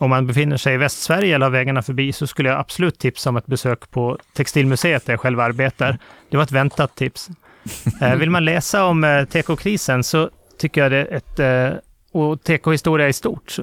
[0.00, 3.30] Om man befinner sig i Västsverige eller har vägarna förbi så skulle jag absolut tipsa
[3.30, 5.98] om ett besök på Textilmuseet där jag själv arbetar.
[6.30, 7.28] Det var ett väntat tips.
[8.00, 11.78] Eh, vill man läsa om eh, tekokrisen så tycker jag det är ett, eh,
[12.12, 13.56] och tekohistoria i stort,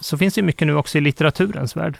[0.00, 1.98] så finns det mycket nu också i litteraturens värld.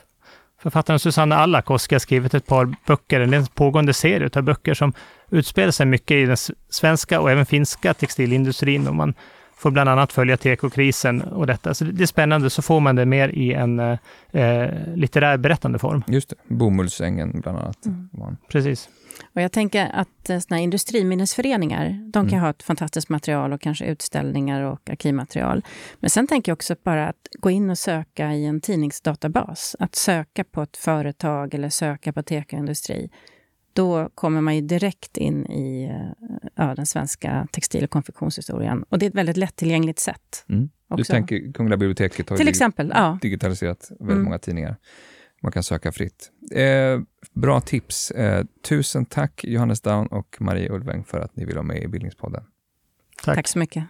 [0.62, 4.92] Författaren Susanna Alakoski har skrivit ett par böcker, en pågående serie av böcker som
[5.30, 6.36] utspelar sig mycket i den
[6.68, 8.88] svenska och även finska textilindustrin.
[8.88, 9.14] Och man
[9.62, 11.74] får bland annat följa tekokrisen och detta.
[11.74, 13.98] Så det är spännande, så får man det mer i en eh,
[14.32, 16.04] eh litterär berättande form.
[16.06, 17.86] Just det, Bomullsängen bland annat.
[17.86, 18.36] Mm.
[18.48, 18.88] Precis.
[19.24, 22.40] Och jag tänker att eh, såna industriminnesföreningar, de kan mm.
[22.40, 25.64] ha ett fantastiskt material och kanske utställningar och arkivmaterial.
[26.00, 29.76] Men sen tänker jag också bara att gå in och söka i en tidningsdatabas.
[29.78, 33.10] Att söka på ett företag eller söka på tekoindustri.
[33.72, 38.82] Då kommer man ju direkt in i eh, ja, den svenska textil och konfektionshistorien.
[38.88, 40.44] Och det är ett väldigt lättillgängligt sätt.
[40.48, 40.70] Mm.
[40.96, 43.18] Du tänker Kungliga biblioteket har Till exempel, ja.
[43.22, 44.24] digitaliserat väldigt mm.
[44.24, 44.76] många tidningar.
[45.42, 46.30] Man kan söka fritt.
[46.52, 47.00] Eh,
[47.32, 48.10] bra tips.
[48.10, 51.88] Eh, tusen tack Johannes Down och Marie Ulveng för att ni vill vara med i
[51.88, 52.44] Bildningspodden.
[53.24, 53.34] Tack.
[53.34, 53.84] tack så mycket.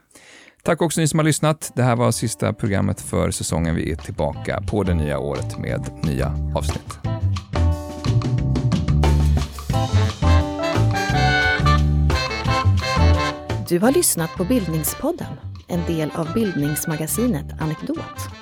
[0.62, 1.72] Tack också ni som har lyssnat.
[1.74, 3.74] Det här var sista programmet för säsongen.
[3.74, 6.98] Vi är tillbaka på det nya året med nya avsnitt.
[13.68, 15.34] Du har lyssnat på Bildningspodden,
[15.68, 18.41] en del av bildningsmagasinet Anekdot.